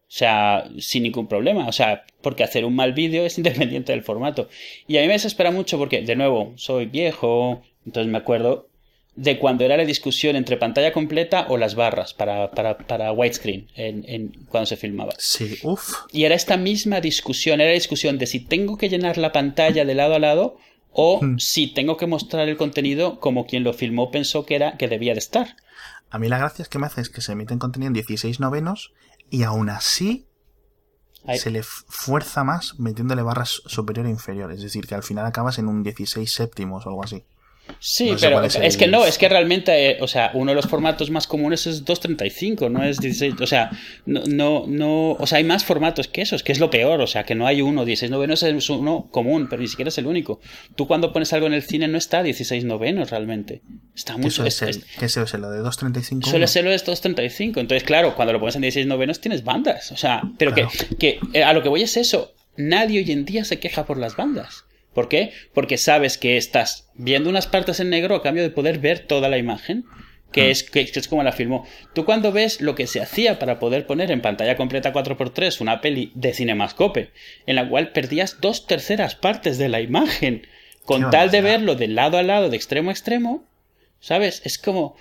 [0.01, 1.67] O sea, sin ningún problema.
[1.67, 4.49] O sea, porque hacer un mal vídeo es independiente del formato.
[4.87, 8.67] Y a mí me desespera mucho porque, de nuevo, soy viejo, entonces me acuerdo
[9.17, 13.67] de cuando era la discusión entre pantalla completa o las barras para, para, para widescreen
[13.75, 15.13] en, en- cuando se filmaba.
[15.17, 15.91] Sí, uff.
[16.13, 19.85] Y era esta misma discusión, era la discusión de si tengo que llenar la pantalla
[19.85, 20.57] de lado a lado
[20.91, 21.39] o hmm.
[21.39, 25.13] si tengo que mostrar el contenido como quien lo filmó pensó que era que debía
[25.13, 25.55] de estar.
[26.11, 28.39] A mí la gracia es que me hace es que se emiten contenido en 16
[28.39, 28.93] novenos
[29.31, 30.27] y aún así
[31.35, 34.51] se le fuerza más metiéndole barras superior e inferior.
[34.51, 37.25] Es decir, que al final acabas en un 16 séptimos o algo así.
[37.79, 41.09] Sí, pero es, que no, es que realmente, eh, o sea, uno de los formatos
[41.09, 43.69] más comunes es 2.35, no es 16, o sea,
[44.05, 47.07] no, no, no, o sea, hay más formatos que esos, que es lo peor, o
[47.07, 50.07] sea, que no hay uno, 16 novenos es uno común, pero ni siquiera es el
[50.07, 50.39] único.
[50.75, 53.61] Tú cuando pones algo en el cine no está 16 novenos realmente,
[53.95, 54.43] está mucho.
[54.43, 54.59] ¿Qué es,
[54.99, 56.29] ¿Qué es lo de 2.35?
[56.29, 59.91] Suele ser lo de 2.35, entonces claro, cuando lo pones en 16 novenos tienes bandas,
[59.91, 60.67] o sea, pero que,
[60.99, 63.97] que eh, a lo que voy es eso, nadie hoy en día se queja por
[63.97, 64.65] las bandas.
[64.97, 65.31] ¿Por qué?
[65.53, 69.29] Porque sabes que estás viendo unas partes en negro a cambio de poder ver toda
[69.29, 69.85] la imagen.
[70.31, 70.49] Que, mm.
[70.49, 71.67] es, que, es como la filmó.
[71.93, 75.81] Tú cuando ves lo que se hacía para poder poner en pantalla completa 4x3 una
[75.81, 77.11] peli de Cinemascope,
[77.45, 80.47] en la cual perdías dos terceras partes de la imagen,
[80.83, 83.45] con tal de verlo de lado a lado, de extremo a extremo,
[83.99, 84.41] ¿sabes?
[84.45, 84.95] Es como...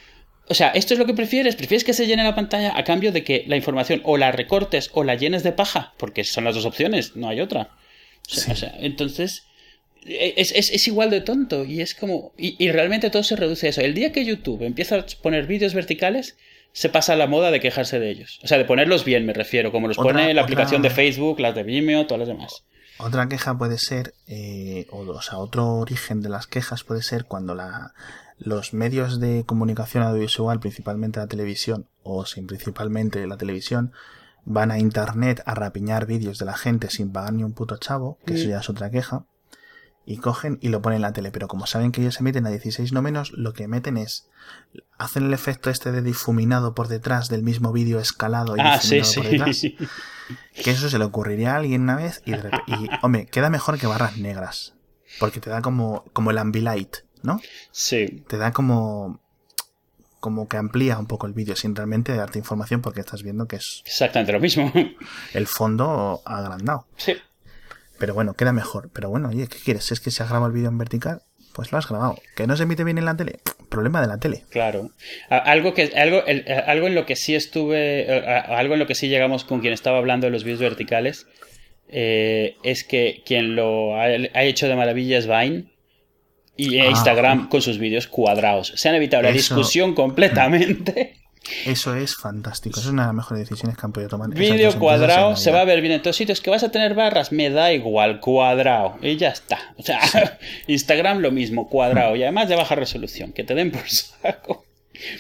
[0.46, 1.56] O sea, esto es lo que prefieres.
[1.56, 4.90] Prefieres que se llene la pantalla a cambio de que la información o la recortes
[4.92, 7.70] o la llenes de paja, porque son las dos opciones, no hay otra.
[8.28, 9.45] o sea entonces
[10.08, 12.32] es, es, igual de tonto y es como...
[12.36, 13.80] Y, realmente todo se reduce a eso.
[13.80, 16.36] El día que YouTube empieza a poner vídeos verticales,
[16.72, 18.38] se pasa la moda de quejarse de ellos.
[18.42, 21.54] O sea, de ponerlos bien, me refiero, como los pone la aplicación de Facebook, las
[21.54, 22.64] de Vimeo, todas las demás.
[22.98, 27.54] Otra queja puede ser, eh, o, sea, otro origen de las quejas puede ser cuando
[27.54, 27.92] la,
[28.38, 33.92] los medios de comunicación audiovisual, principalmente la televisión, o sin principalmente la televisión,
[34.44, 38.18] van a internet a rapiñar vídeos de la gente sin pagar ni un puto chavo,
[38.24, 38.50] que eso mm.
[38.50, 39.26] ya es otra queja
[40.06, 41.32] y cogen y lo ponen en la tele.
[41.32, 44.28] Pero como saben que ellos se meten a 16 no menos, lo que meten es.
[44.96, 49.12] Hacen el efecto este de difuminado por detrás del mismo vídeo escalado y ah, difuminado
[49.14, 49.60] por detrás.
[50.54, 53.86] Que eso se le ocurriría a alguien una vez y, y, hombre, queda mejor que
[53.86, 54.74] barras negras.
[55.18, 57.40] Porque te da como, como el ambilight, ¿no?
[57.70, 58.24] Sí.
[58.28, 59.20] Te da como
[60.18, 63.56] como que amplía un poco el vídeo sin realmente darte información porque estás viendo que
[63.56, 64.72] es exactamente lo mismo.
[65.34, 66.86] El fondo agrandado.
[66.96, 67.14] Sí.
[67.98, 68.90] Pero bueno, queda mejor.
[68.92, 69.90] Pero bueno, oye, ¿qué quieres?
[69.92, 71.22] Es que se ha grabado el vídeo en vertical,
[71.54, 72.18] pues lo has grabado.
[72.34, 73.40] ¿Que no se emite bien en la tele?
[73.68, 74.44] Problema de la tele.
[74.50, 74.90] Claro.
[75.28, 76.22] Algo, que, algo,
[76.66, 79.98] algo en lo que sí estuve, algo en lo que sí llegamos con quien estaba
[79.98, 81.26] hablando de los vídeos verticales,
[81.88, 84.08] eh, es que quien lo ha,
[84.42, 85.66] hecho de maravilla es Vine
[86.56, 88.72] y ah, Instagram con sus vídeos cuadrados.
[88.76, 91.16] Se han evitado la discusión completamente.
[91.64, 92.80] Eso es fantástico.
[92.80, 94.30] Eso es una de las mejores decisiones que han podido tomar.
[94.30, 96.40] Vídeo cuadrado, se va a ver bien en todos sitios.
[96.40, 98.96] Que vas a tener barras, me da igual, cuadrado.
[99.02, 99.58] Y ya está.
[99.76, 100.00] O sea,
[100.66, 102.16] Instagram lo mismo, cuadrado.
[102.16, 103.32] Y además de baja resolución.
[103.32, 104.64] Que te den por saco.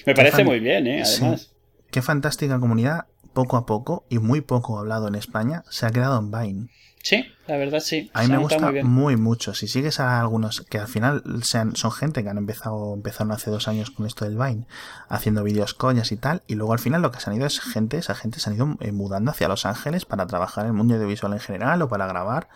[0.04, 1.02] Me parece muy bien, ¿eh?
[1.02, 1.52] Además.
[1.90, 6.18] Qué fantástica comunidad, poco a poco y muy poco hablado en España, se ha quedado
[6.18, 6.68] en Vine.
[7.06, 8.10] Sí, la verdad sí.
[8.14, 9.54] A mí me gusta muy, mucho.
[9.54, 13.48] Si sigues a algunos que al final sean, son gente que han empezado, empezaron hace
[13.48, 14.66] dos años con esto del Vine,
[15.08, 17.60] haciendo vídeos coñas y tal, y luego al final lo que se han ido es
[17.60, 20.76] gente, esa gente se han ido eh, mudando hacia Los Ángeles para trabajar en el
[20.76, 22.48] mundo audiovisual en general o para grabar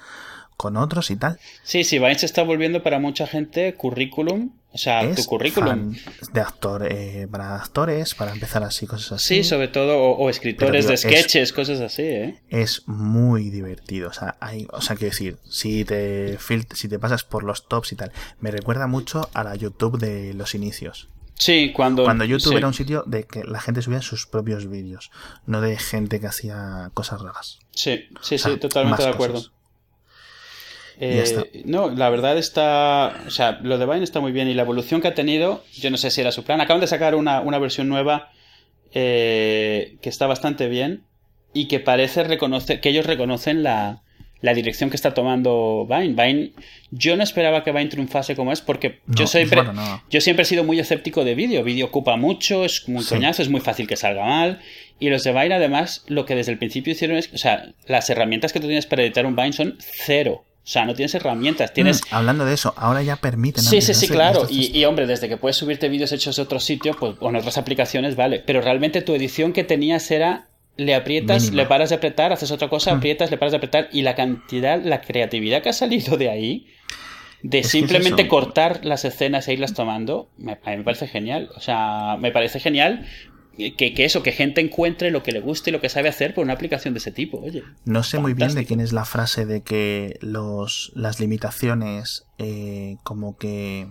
[0.56, 1.38] con otros y tal.
[1.62, 4.50] Sí, sí, Vine se está volviendo para mucha gente currículum.
[4.72, 5.96] O sea, tu currículum.
[6.32, 9.36] de actor, eh, para actores, para empezar así, cosas así.
[9.36, 12.40] Sí, sobre todo, o, escritores de sketches, cosas así, ¿eh?
[12.48, 14.10] Es muy divertido.
[14.10, 16.38] O sea, hay, o sea, quiero decir, si te,
[16.74, 20.34] si te pasas por los tops y tal, me recuerda mucho a la YouTube de
[20.34, 21.08] los inicios.
[21.34, 22.04] Sí, cuando.
[22.04, 25.10] Cuando YouTube era un sitio de que la gente subía sus propios vídeos,
[25.46, 27.58] no de gente que hacía cosas raras.
[27.72, 29.42] Sí, sí, sí, totalmente de acuerdo.
[31.02, 33.22] Eh, no, la verdad está.
[33.26, 35.90] O sea, lo de Vine está muy bien y la evolución que ha tenido, yo
[35.90, 36.60] no sé si era su plan.
[36.60, 38.30] Acaban de sacar una, versión nueva
[38.92, 41.04] eh, que está bastante bien
[41.54, 42.82] y que parece reconocer.
[42.82, 44.02] que ellos reconocen la,
[44.42, 46.08] la dirección que está tomando Vine.
[46.08, 46.52] Vine,
[46.90, 49.62] yo no esperaba que Vine triunfase como es porque yo siempre,
[50.10, 51.64] yo siempre he sido muy escéptico de vídeo.
[51.64, 54.60] Vídeo ocupa mucho, es muy coñazo, es muy fácil que salga mal.
[54.98, 58.10] Y los de Vine, además, lo que desde el principio hicieron es, o sea, las
[58.10, 60.44] herramientas que tú tienes para editar un Vine son cero.
[60.70, 62.00] O sea, no tienes herramientas, tienes...
[62.00, 63.64] Mm, hablando de eso, ahora ya permiten...
[63.64, 64.46] Sí, sí, sí, claro.
[64.48, 68.14] Y, hombre, desde que puedes subirte vídeos hechos de otro sitio, pues con otras aplicaciones,
[68.14, 68.38] vale.
[68.38, 70.46] Pero realmente tu edición que tenías era...
[70.76, 72.98] Le aprietas, le paras de apretar, haces otra cosa, mm.
[72.98, 73.88] aprietas, le paras de apretar.
[73.90, 76.68] Y la cantidad, la creatividad que ha salido de ahí,
[77.42, 81.50] de simplemente cortar las escenas e irlas tomando, me, a mí me parece genial.
[81.56, 83.04] O sea, me parece genial
[83.56, 86.44] que, eso, que gente encuentre lo que le guste y lo que sabe hacer por
[86.44, 87.40] una aplicación de ese tipo.
[87.40, 92.24] Oye, no sé muy bien de quién es la frase de que los, las limitaciones
[92.38, 93.88] eh, como que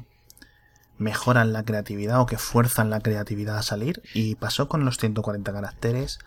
[0.98, 5.54] mejoran la creatividad o que fuerzan la creatividad a salir y pasó con los 140
[5.54, 6.20] caracteres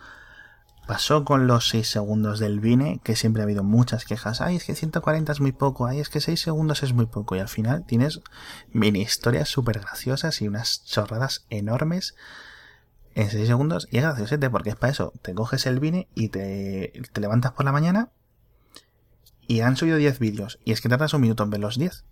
[0.85, 4.41] Pasó con los 6 segundos del Vine, que siempre ha habido muchas quejas.
[4.41, 5.87] Ay, es que 140 es muy poco.
[5.87, 7.37] Ay, es que 6 segundos es muy poco.
[7.37, 8.21] Y al final tienes
[8.73, 12.15] mini historias súper graciosas y unas chorradas enormes
[13.15, 13.87] en 6 segundos.
[13.91, 15.13] Y es graciosete porque es para eso.
[15.21, 18.09] Te coges el Vine y te, te levantas por la mañana
[19.47, 20.59] y han subido 10 vídeos.
[20.65, 22.03] Y es que tardas un minuto en ver los 10.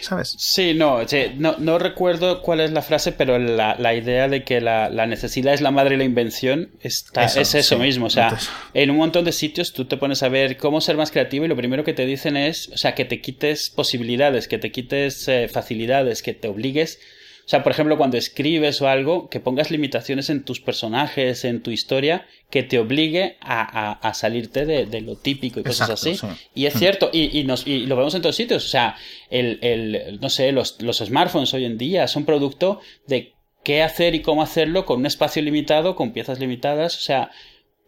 [0.00, 0.36] ¿Sabes?
[0.38, 1.00] Sí, no,
[1.38, 5.60] no, no, recuerdo cuál es la frase, pero la, idea de que la, necesidad es
[5.60, 8.06] la madre de la invención está, es eso mismo.
[8.06, 8.38] O sea,
[8.74, 11.48] en un montón de sitios tú te pones a ver cómo ser más creativo y
[11.48, 15.26] lo primero que te dicen es, o sea, que te quites posibilidades, que te quites
[15.26, 17.00] eh, facilidades, que te obligues
[17.46, 21.62] o sea, por ejemplo, cuando escribes o algo, que pongas limitaciones en tus personajes, en
[21.62, 26.18] tu historia, que te obligue a, salirte de, lo típico y cosas así.
[26.56, 26.78] Y es mm.
[26.78, 28.64] cierto, y, nos, y lo vemos en todos sitios.
[28.64, 28.96] O sea,
[29.30, 34.16] el, el no sé, los, los smartphones hoy en día son producto de qué hacer
[34.16, 36.96] y cómo hacerlo con un espacio limitado, con piezas limitadas.
[36.96, 37.30] O sea,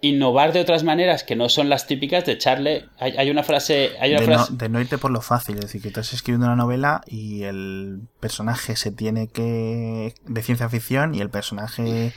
[0.01, 2.86] innovar de otras maneras que no son las típicas de echarle.
[2.99, 3.92] Hay, una frase.
[4.01, 4.53] Hay una de, frase...
[4.53, 7.42] No, de, no, irte por lo fácil, es decir, que estás escribiendo una novela y
[7.42, 10.14] el personaje se tiene que.
[10.24, 12.12] de ciencia ficción y el personaje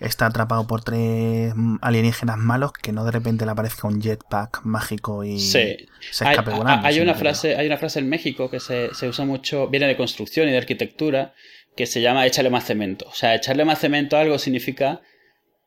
[0.00, 1.52] está atrapado por tres
[1.82, 6.58] alienígenas malos que no de repente le aparezca un jetpack mágico y se escape hay,
[6.58, 6.86] volando.
[6.86, 9.98] Hay una, frase, hay una frase en México que se, se usa mucho, viene de
[9.98, 11.34] construcción y de arquitectura,
[11.76, 13.06] que se llama échale más cemento.
[13.08, 15.02] O sea, echarle más cemento a algo significa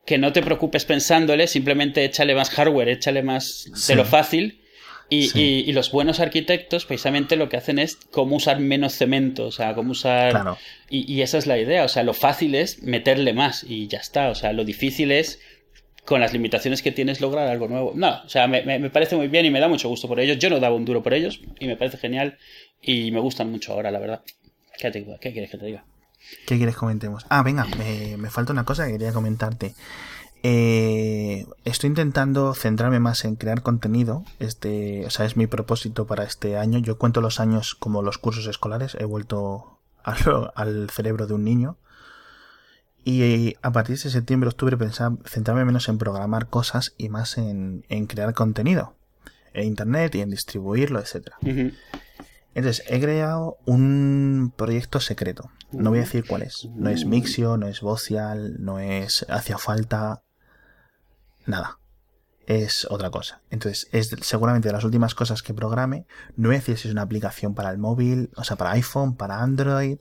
[0.06, 4.60] que no te preocupes pensándole, simplemente échale más hardware, échale más de lo fácil.
[5.10, 9.74] Y, los buenos arquitectos precisamente lo que hacen es cómo usar menos cemento, o sea,
[9.74, 10.56] cómo usar...
[10.90, 14.30] Y, esa es la idea, o sea, lo fácil es meterle más y ya está,
[14.30, 15.40] o sea, lo difícil es
[16.04, 17.92] con las limitaciones que tienes lograr algo nuevo.
[17.94, 20.38] No, o sea, me, parece muy bien y me da mucho gusto por ellos.
[20.38, 22.36] Yo no daba un duro por ellos y me parece genial
[22.82, 24.22] y me gustan mucho ahora, la verdad.
[24.76, 25.84] ¿Qué, qué quieres que te diga?
[26.46, 27.26] ¿Qué quieres comentemos?
[27.28, 29.74] Ah, venga, me, falta una cosa que quería comentarte.
[30.42, 34.24] Eh, estoy intentando centrarme más en crear contenido.
[34.38, 36.78] Este, o sea, es mi propósito para este año.
[36.78, 38.94] Yo cuento los años como los cursos escolares.
[39.00, 41.76] He vuelto al, cerebro de un niño.
[43.06, 47.84] Y a partir de septiembre, octubre, pensar centrarme menos en programar cosas y más en,
[47.90, 48.94] en crear contenido
[49.54, 51.36] en internet y en distribuirlo, etcétera.
[52.54, 55.50] Entonces, he creado un proyecto secreto.
[55.72, 56.68] No voy a decir cuál es.
[56.74, 60.22] No es Mixio, no es Vocial, no es Hacia Falta.
[61.46, 61.80] Nada.
[62.46, 63.42] Es otra cosa.
[63.50, 66.06] Entonces, es seguramente de las últimas cosas que programe.
[66.36, 69.16] No voy a decir si es una aplicación para el móvil, o sea, para iPhone,
[69.16, 69.98] para Android,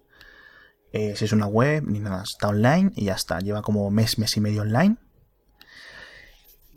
[0.92, 2.22] eh, si es una web, ni nada.
[2.22, 3.40] Está online y ya está.
[3.40, 4.98] Lleva como mes, mes y medio online.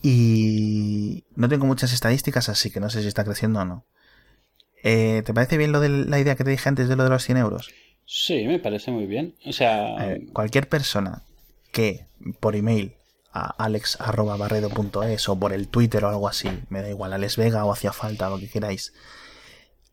[0.02, 3.84] Y no tengo muchas estadísticas, así que no sé si está creciendo o no.
[4.82, 7.10] Eh, ¿Te parece bien lo de la idea que te dije antes de lo de
[7.10, 7.70] los 100 euros?
[8.04, 9.34] Sí, me parece muy bien.
[9.44, 10.16] O sea.
[10.32, 11.22] cualquier persona
[11.72, 12.06] que
[12.40, 12.94] por email
[13.32, 17.72] a alex.barredo.es o por el Twitter o algo así, me da igual, Alex Vega o
[17.72, 18.94] hacía falta, lo que queráis,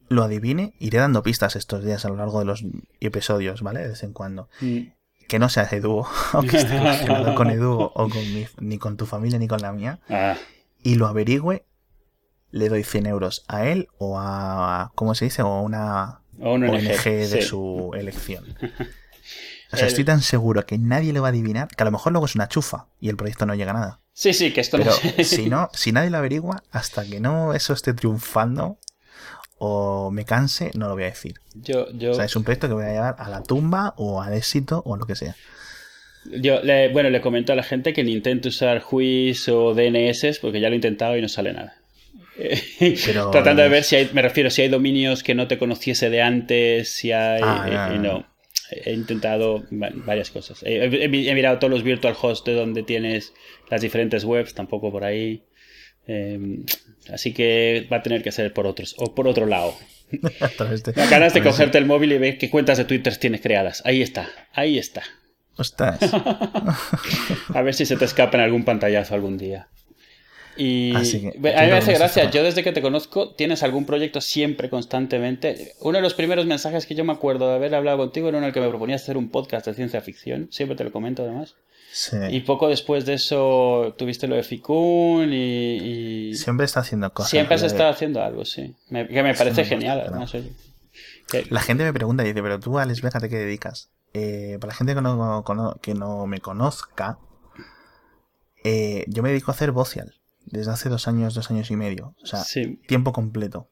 [0.07, 2.63] lo adivine, iré dando pistas estos días a lo largo de los
[3.01, 3.81] episodios, ¿vale?
[3.81, 4.49] De vez en cuando.
[4.61, 4.79] Mm.
[5.27, 8.23] Que no sea Edu, o que esté relacionado con Edu o con
[8.59, 9.99] ni con tu familia ni con la mía.
[10.09, 10.35] Ah.
[10.83, 11.65] Y lo averigüe
[12.53, 15.41] le doy 100 euros a él o a, ¿cómo se dice?
[15.41, 18.45] O a una ONG, de su elección.
[19.71, 22.11] O sea, estoy tan seguro que nadie le va a adivinar, que a lo mejor
[22.11, 23.99] luego es una chufa y el proyecto no llega a nada.
[24.13, 24.91] Sí, sí, que esto Pero
[25.23, 28.77] si no, si nadie lo averigua, hasta que no eso esté triunfando
[29.57, 31.39] o me canse, no lo voy a decir.
[31.55, 32.11] Yo, yo...
[32.11, 34.83] O sea, es un proyecto que voy a llevar a la tumba o al éxito
[34.85, 35.35] o lo que sea.
[36.25, 40.37] Yo, le, bueno, le comento a la gente que ni intente usar Juiz o DNS
[40.39, 41.82] porque ya lo he intentado y no sale nada.
[43.31, 46.21] Tratando de ver si hay, me refiero, si hay dominios que no te conociese de
[46.21, 47.41] antes, si hay...
[47.43, 48.25] Ah, eh, no.
[48.71, 50.63] He intentado varias cosas.
[50.65, 53.33] He, mirado todos los virtual hosts de donde tienes
[53.69, 55.43] las diferentes webs, tampoco por ahí.
[56.07, 56.65] Em,
[57.11, 59.75] así que va a tener que ser por otros, o por otro lado.
[61.09, 63.83] Ganas de cogerte el móvil y ver qué cuentas de Twitter tienes creadas.
[63.85, 65.03] Ahí está, ahí está.
[65.55, 65.99] Ostras.
[67.53, 69.67] a ver si se te escapa en algún pantallazo algún día.
[70.55, 74.69] Y a mí me hace gracia, yo desde que te conozco, tienes algún proyecto siempre,
[74.69, 75.73] constantemente.
[75.79, 78.43] Uno de los primeros mensajes que yo me acuerdo de haber hablado contigo era en
[78.43, 81.55] el que me proponías hacer un podcast de ciencia ficción, siempre te lo comento además.
[81.91, 82.17] Sí.
[82.31, 87.29] Y poco después de eso tuviste lo de Ficun y, Siempre está haciendo cosas.
[87.29, 88.75] Siempre has estado haciendo algo, sí.
[88.89, 90.35] que me parece genial, además.
[91.49, 93.89] La gente me pregunta y dice, pero tú, Alex Vega, ¿te qué dedicas?
[94.13, 95.43] Eh, para la gente que no,
[95.81, 97.17] que no me conozca,
[98.63, 100.13] eh, yo me dedico a hacer vocial
[100.53, 102.13] desde hace dos años, dos años y medio.
[102.21, 102.43] O sea,
[102.87, 103.69] tiempo completo.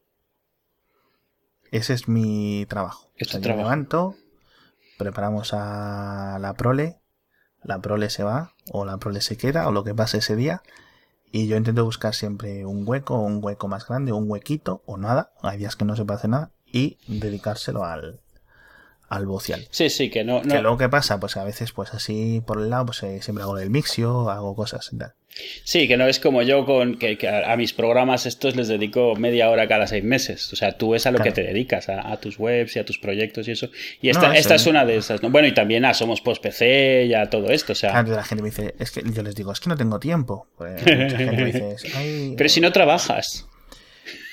[1.70, 3.12] Ese es mi trabajo.
[3.16, 4.16] Es o me levanto,
[4.98, 7.00] preparamos a la prole,
[7.64, 10.64] la prole se va, o la prole se queda, o lo que pase ese día.
[11.32, 15.34] Y yo intento buscar siempre un hueco, un hueco más grande, un huequito, o nada.
[15.44, 16.52] Hay días que no se puede hacer nada.
[16.66, 18.22] Y dedicárselo al,
[19.12, 19.68] al bocial.
[19.72, 21.20] Sí, sí, que no, Que luego, ¿qué pasa?
[21.20, 24.56] Pues a veces, pues así por el lado, pues eh, siempre hago el mixio, hago
[24.56, 25.14] cosas y tal.
[25.66, 29.50] Sí, que no es como yo con que, a, mis programas estos les dedico media
[29.50, 30.52] hora cada seis meses.
[30.54, 33.00] O sea, tú es a lo que te dedicas, a, tus webs y a tus
[33.00, 33.70] proyectos y eso.
[34.02, 35.22] Y esta, esta es una de esas.
[35.22, 35.30] ¿no?
[35.30, 37.74] Bueno, y también a Somos Post PC y a todo esto.
[37.74, 38.04] O sea...
[38.04, 40.48] la gente me dice, es que yo les digo, es que no tengo tiempo.
[40.58, 43.46] Pues, mucha gente me dice, Pero si no trabajas.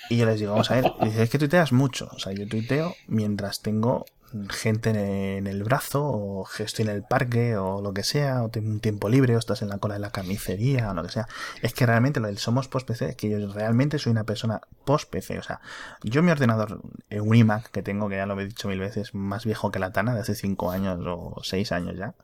[0.09, 2.09] Y yo les digo, vamos a ver, es que tuiteas mucho.
[2.12, 4.07] O sea, yo tuiteo mientras tengo
[4.51, 4.91] gente
[5.37, 8.81] en el brazo, o estoy en el parque, o lo que sea, o tengo un
[8.81, 11.29] tiempo libre, o estás en la cola de la carnicería, o lo que sea.
[11.62, 15.39] Es que realmente lo del somos post-PC, es que yo realmente soy una persona post-PC.
[15.39, 15.61] O sea,
[16.03, 19.14] yo mi ordenador, eh, un iMac que tengo, que ya lo he dicho mil veces,
[19.14, 22.14] más viejo que la Tana, de hace 5 años o 6 años ya,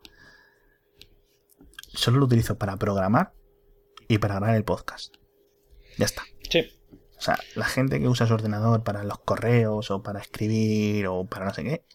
[1.92, 3.32] solo lo utilizo para programar
[4.09, 5.14] y para grabar el podcast.
[5.96, 6.22] Ya está.
[6.50, 6.70] Sí.
[7.24, 11.24] O sea, la gente que usa su ordenador para los correos o para escribir o
[11.24, 11.86] para no sé qué,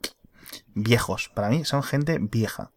[0.74, 1.30] viejos.
[1.36, 2.72] Para mí son gente vieja.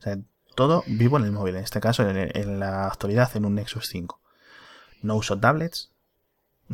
[0.00, 0.18] O sea,
[0.56, 1.54] todo vivo en el móvil.
[1.54, 4.20] En este caso, en, la actualidad, en un Nexus 5.
[5.02, 5.92] No uso tablets.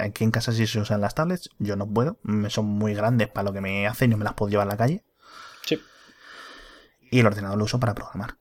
[0.00, 1.50] aquí en casa sí se usan las tablets.
[1.58, 2.20] Yo no puedo.
[2.50, 4.70] Son muy grandes para lo que me hacen y no me las puedo llevar a
[4.70, 5.02] la calle.
[5.66, 5.82] Sí.
[7.10, 8.36] Y el ordenador lo uso para programar.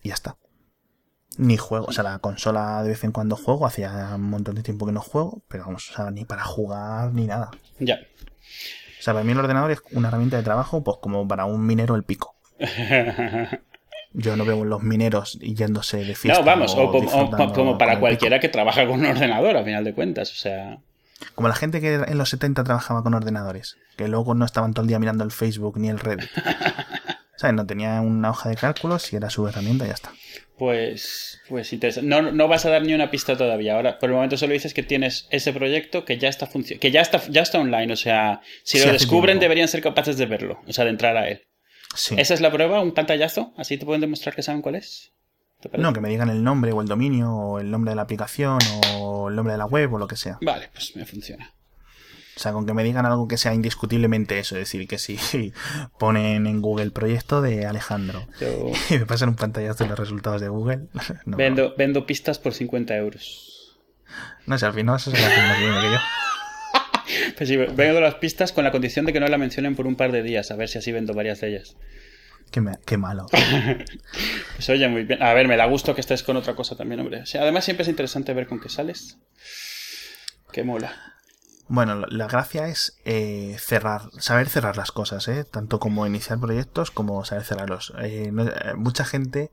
[0.00, 0.36] Y ya está
[1.38, 1.86] ni juego.
[1.86, 4.92] O sea, la consola de vez en cuando juego, hacía un montón de tiempo que
[4.92, 7.50] no juego, pero vamos, o sea, ni para jugar ni nada.
[7.78, 8.00] Ya.
[8.98, 11.64] O sea, para mí el ordenador es una herramienta de trabajo, pues como para un
[11.64, 12.34] minero el pico.
[14.12, 16.40] Yo no veo los mineros yéndose de fiesta.
[16.40, 16.90] No, vamos, o,
[17.54, 20.78] como para cualquiera que trabaja con un ordenador, a final de cuentas, o sea.
[21.34, 24.82] Como la gente que en los 70 trabajaba con ordenadores, que luego no estaban todo
[24.82, 26.28] el día mirando el Facebook ni el Reddit.
[27.40, 27.56] ¿Sabes?
[27.56, 30.12] No tenía una hoja de cálculos y era su herramienta y ya está.
[30.58, 31.72] Pues, pues
[32.02, 33.76] No, no vas a dar ni una pista todavía.
[33.76, 37.00] Ahora, por el momento solo dices que tienes ese proyecto que ya está que ya
[37.00, 37.94] está, ya está online.
[37.94, 40.60] O sea, si lo descubren, deberían ser capaces de verlo.
[40.66, 41.46] O sea, de entrar a él.
[42.14, 42.82] ¿Esa es la prueba?
[42.82, 43.54] ¿Un pantallazo?
[43.56, 45.12] ¿Así te pueden demostrar que saben cuál es?
[45.78, 48.58] No, que me digan el nombre o el dominio o el nombre de la aplicación
[48.98, 50.36] o el nombre de la web o lo que sea.
[50.42, 51.54] Vale, pues me funciona.
[52.40, 55.18] O sea, con que me digan algo que sea indiscutiblemente eso, es decir, que si
[55.98, 58.26] ponen en Google proyecto de Alejandro
[58.90, 60.86] y me pasan un pantallazo de los resultados de Google.
[61.26, 63.78] vendo, vendo pistas por 50 euros.
[64.46, 65.98] No sé, al final eso es la que yo.
[67.36, 69.96] Pues sí, vendo las pistas con la condición de que no la mencionen por un
[69.96, 71.76] par de días, a ver si así vendo varias de ellas.
[72.50, 73.26] Qué, malo.
[74.54, 75.22] pues oye, muy bien.
[75.22, 77.22] A ver, me da gusto que estés con otra cosa también, hombre.
[77.38, 79.18] además siempre es interesante ver con qué sales.
[80.50, 81.09] Qué mola.
[81.70, 85.44] Bueno, la gracia es eh, cerrar, saber cerrar las cosas, ¿eh?
[85.44, 87.94] tanto como iniciar proyectos como saber cerrarlos.
[88.02, 88.32] Eh,
[88.74, 89.52] mucha gente,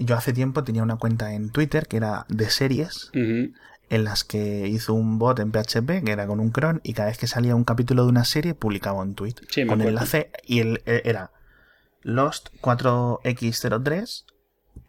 [0.00, 3.54] yo hace tiempo tenía una cuenta en Twitter que era de series, en
[4.04, 7.18] las que hizo un bot en PHP que era con un cron y cada vez
[7.18, 9.36] que salía un capítulo de una serie publicaba un tweet
[9.68, 11.30] con el enlace y el, era
[12.02, 14.24] Lost 4X03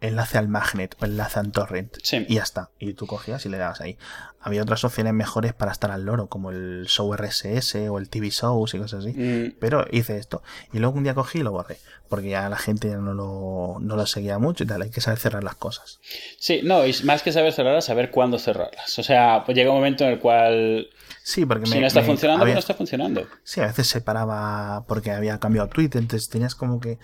[0.02, 1.96] enlace al magnet o enlace al torrent.
[2.28, 2.70] Y ya está.
[2.78, 3.96] Y tú cogías y le dabas ahí.
[4.40, 8.30] Había otras opciones mejores para estar al loro, como el show RSS o el TV
[8.30, 9.16] shows y cosas así.
[9.16, 9.54] Mm.
[9.60, 10.42] Pero hice esto.
[10.72, 11.76] Y luego un día cogí y lo borré.
[12.08, 14.82] Porque ya la gente ya no lo, no lo seguía mucho y tal.
[14.82, 16.00] Hay que saber cerrar las cosas.
[16.38, 18.98] Sí, no, y más que saber cerrarlas, saber cuándo cerrarlas.
[18.98, 20.88] O sea, pues llega un momento en el cual.
[21.22, 23.26] Sí, porque si no está funcionando, pues no está funcionando.
[23.44, 26.98] Sí, a veces se paraba porque había cambiado Twitter, entonces tenías como que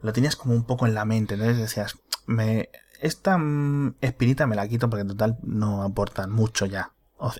[0.00, 1.96] lo tenías como un poco en la mente, entonces decías,
[2.28, 2.68] me,
[3.00, 6.92] esta mm, espinita me la quito porque en total no aporta mucho ya.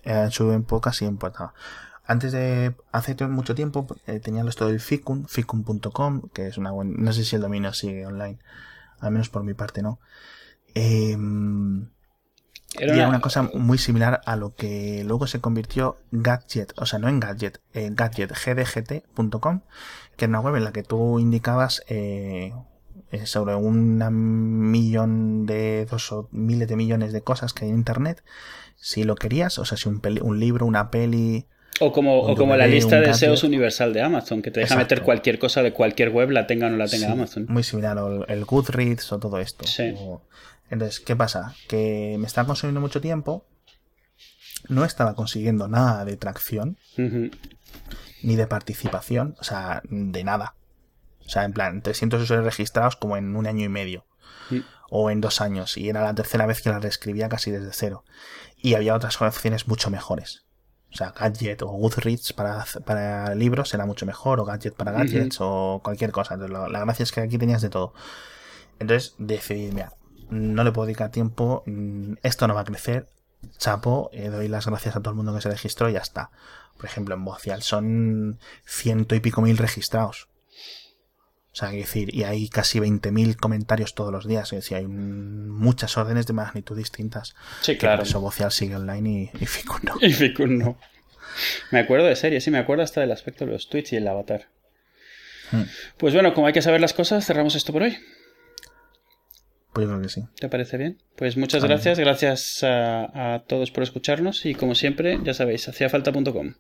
[0.03, 1.55] En su época sí importaba.
[2.05, 6.95] Antes de hace mucho tiempo eh, tenía esto del Ficum, ficum.com, que es una buena,
[6.97, 8.39] no sé si el dominio sigue online,
[8.99, 10.01] al menos por mi parte no.
[10.75, 11.91] Em,
[12.79, 13.09] era, una...
[13.09, 13.21] una...
[13.21, 17.61] cosa muy similar a lo que luego se convirtió Gadget, o sea, no en Gadget,
[17.75, 19.61] en Gadget, gdgt.com,
[20.17, 22.55] que era una web en la que tú indicabas eh, eh,
[23.25, 28.23] sobre un millón de dos o miles de millones de cosas que hay en internet,
[28.77, 31.47] si lo querías, o sea, si un, un libro, una peli.
[31.81, 35.39] O como, como la lista de deseos universal de Amazon, que te deja meter cualquier
[35.39, 37.47] cosa de cualquier web, la tenga o no la tenga Amazon.
[37.49, 39.65] Muy similar, o el Goodreads o todo esto.
[40.71, 41.55] Entonces, ¿qué pasa?
[41.69, 43.47] Que me está consumiendo mucho tiempo,
[44.69, 46.77] no estaba consiguiendo nada de tracción,
[48.23, 50.55] ni de participación, o sea, de nada.
[51.29, 54.07] O sea, en plan, 300 usuarios registrados como en un año y medio.
[54.89, 55.77] O en dos años.
[55.77, 58.03] Y era la tercera vez que la reescribía casi desde cero.
[58.57, 60.47] Y había otras opciones mucho mejores.
[60.91, 65.37] O sea, Gadget o Goodreads para, para libros será mucho mejor, o Gadget para gadgets,
[65.41, 66.33] o cualquier cosa.
[66.33, 67.93] Entonces, la gracia es que aquí tenías de todo.
[68.79, 69.93] Entonces decidí, mira,
[70.31, 73.07] no le puedo dedicar tiempo, mm, esto no va a crecer,
[73.59, 76.31] chapo, eh, doy las gracias a todo el mundo que se registró y ya está.
[76.77, 80.29] Por ejemplo, en Vocial son ciento y pico mil registrados.
[81.59, 84.53] O sea, decir, y hay casi 20.000 comentarios todos los días.
[84.53, 87.35] Es decir, hay muchas órdenes de magnitud distintas.
[87.63, 88.05] Sí, claro.
[88.05, 89.95] eso Vocial sigue online y, y Ficun no.
[90.01, 90.79] Y Ficun no.
[91.73, 94.07] Me acuerdo de serie, sí, me acuerdo hasta del aspecto de los tweets y el
[94.07, 94.47] avatar.
[95.51, 95.63] Hmm.
[95.97, 97.99] Pues bueno, como hay que saber las cosas, cerramos esto por hoy.
[99.73, 100.23] Pues yo creo que sí.
[100.39, 101.03] ¿Te parece bien?
[101.17, 106.55] Pues muchas gracias, gracias a, a, todos por escucharnos y como siempre, ya sabéis, haciafalta.com.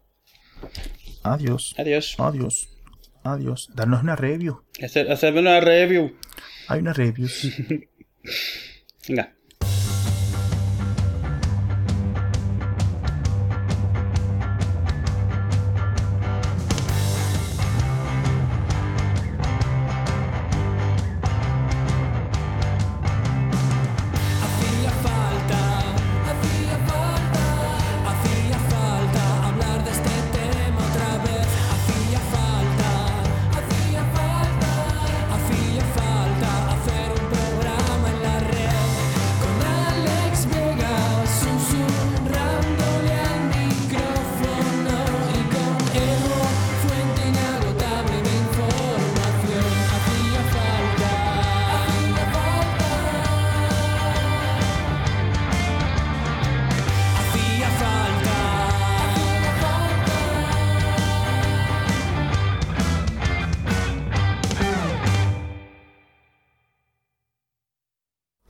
[1.23, 1.77] Adiós.
[1.79, 2.17] Adiós.
[2.19, 2.69] Adiós.
[3.25, 3.71] Adiós.
[3.75, 4.63] Darnos una review.
[4.83, 6.17] Hacer, hacerme una review.
[6.69, 7.29] Hay una review.
[9.09, 9.38] Venga.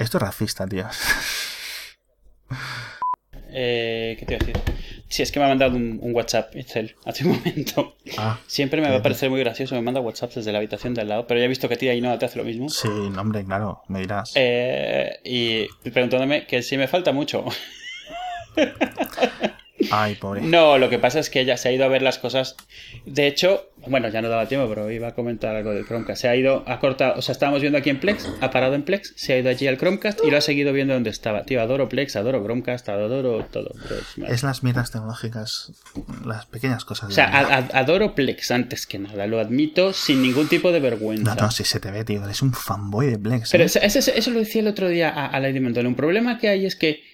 [0.08, 0.86] Esto es racista, tío.
[3.50, 4.62] Eh, ¿Qué te iba a decir?
[5.06, 7.94] Sí, es que me ha mandado un, WhatsApp, Excel, hace un momento.
[8.16, 11.02] Ah, Siempre me va a parecer muy gracioso, me manda WhatsApp desde la habitación de
[11.02, 12.70] al lado, pero ya he visto que a ti ahí no te hace lo mismo.
[12.70, 14.32] Sí, hombre, claro, me dirás.
[14.34, 17.44] Eh, y preguntándome que si me falta mucho.
[19.90, 20.40] Ay, pobre.
[20.40, 22.56] No, lo que pasa es que ella se ha ido a ver las cosas.
[23.04, 26.22] De hecho, bueno, ya no daba tiempo, pero iba a comentar algo del Chromecast.
[26.22, 28.82] Se ha ido, ha cortado, o sea, estábamos viendo aquí en Plex, ha parado en
[28.82, 31.44] Plex, se ha ido allí al Chromecast y lo ha seguido viendo donde estaba.
[31.44, 33.72] Tío, adoro Plex, adoro Chromecast, adoro todo.
[34.26, 35.72] Es las mierdas tecnológicas,
[36.24, 37.10] las pequeñas cosas.
[37.10, 41.34] O sea, adoro Plex antes que nada, lo admito sin ningún tipo de vergüenza.
[41.34, 43.50] No, no, si se te ve, tío, eres un fanboy de Plex.
[43.50, 43.66] Pero ¿eh?
[43.66, 45.86] eso, lo decía el otro día a, a Lady Mentol.
[45.86, 47.07] Un problema que hay es que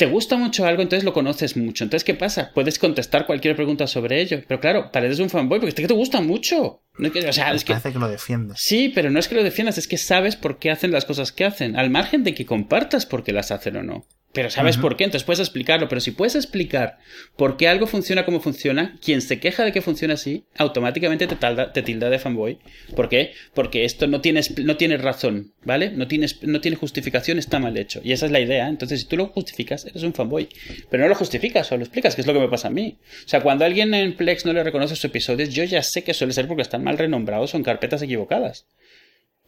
[0.00, 1.84] te gusta mucho algo, entonces lo conoces mucho.
[1.84, 2.52] Entonces, ¿qué pasa?
[2.54, 4.42] Puedes contestar cualquier pregunta sobre ello.
[4.48, 6.82] Pero claro, pareces un fanboy porque te gusta mucho.
[6.96, 8.60] No que, o sea, es que, parece que lo defiendes.
[8.62, 11.32] Sí, pero no es que lo defiendas, es que sabes por qué hacen las cosas
[11.32, 11.76] que hacen.
[11.76, 14.06] Al margen de que compartas por qué las hacen o no.
[14.32, 15.88] Pero sabes por qué, entonces puedes explicarlo.
[15.88, 16.98] Pero si puedes explicar
[17.36, 21.36] por qué algo funciona como funciona, quien se queja de que funciona así, automáticamente te,
[21.36, 22.58] te tilda de fanboy.
[22.94, 23.32] ¿Por qué?
[23.54, 25.90] Porque esto no tiene, no tiene razón, ¿vale?
[25.90, 28.00] No, tienes, no tiene justificación, está mal hecho.
[28.04, 28.68] Y esa es la idea.
[28.68, 30.48] Entonces, si tú lo justificas, eres un fanboy.
[30.90, 32.98] Pero no lo justificas o lo explicas, que es lo que me pasa a mí.
[33.24, 36.14] O sea, cuando alguien en Plex no le reconoce sus episodios, yo ya sé que
[36.14, 38.66] suele ser porque están mal renombrados o en carpetas equivocadas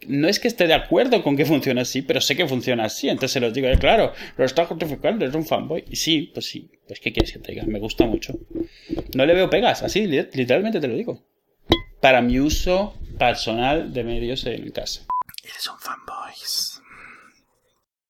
[0.07, 3.09] no es que esté de acuerdo con que funciona así, pero sé que funciona así.
[3.09, 5.83] Entonces se los digo, eh, claro, lo está justificando, es un fanboy.
[5.89, 7.63] Y sí, pues sí, pues ¿qué quieres que te diga?
[7.65, 8.37] Me gusta mucho.
[9.15, 11.23] No le veo pegas, así literalmente te lo digo.
[12.01, 15.05] Para mi uso personal de medios en casa.
[15.43, 16.33] Eres un fanboy.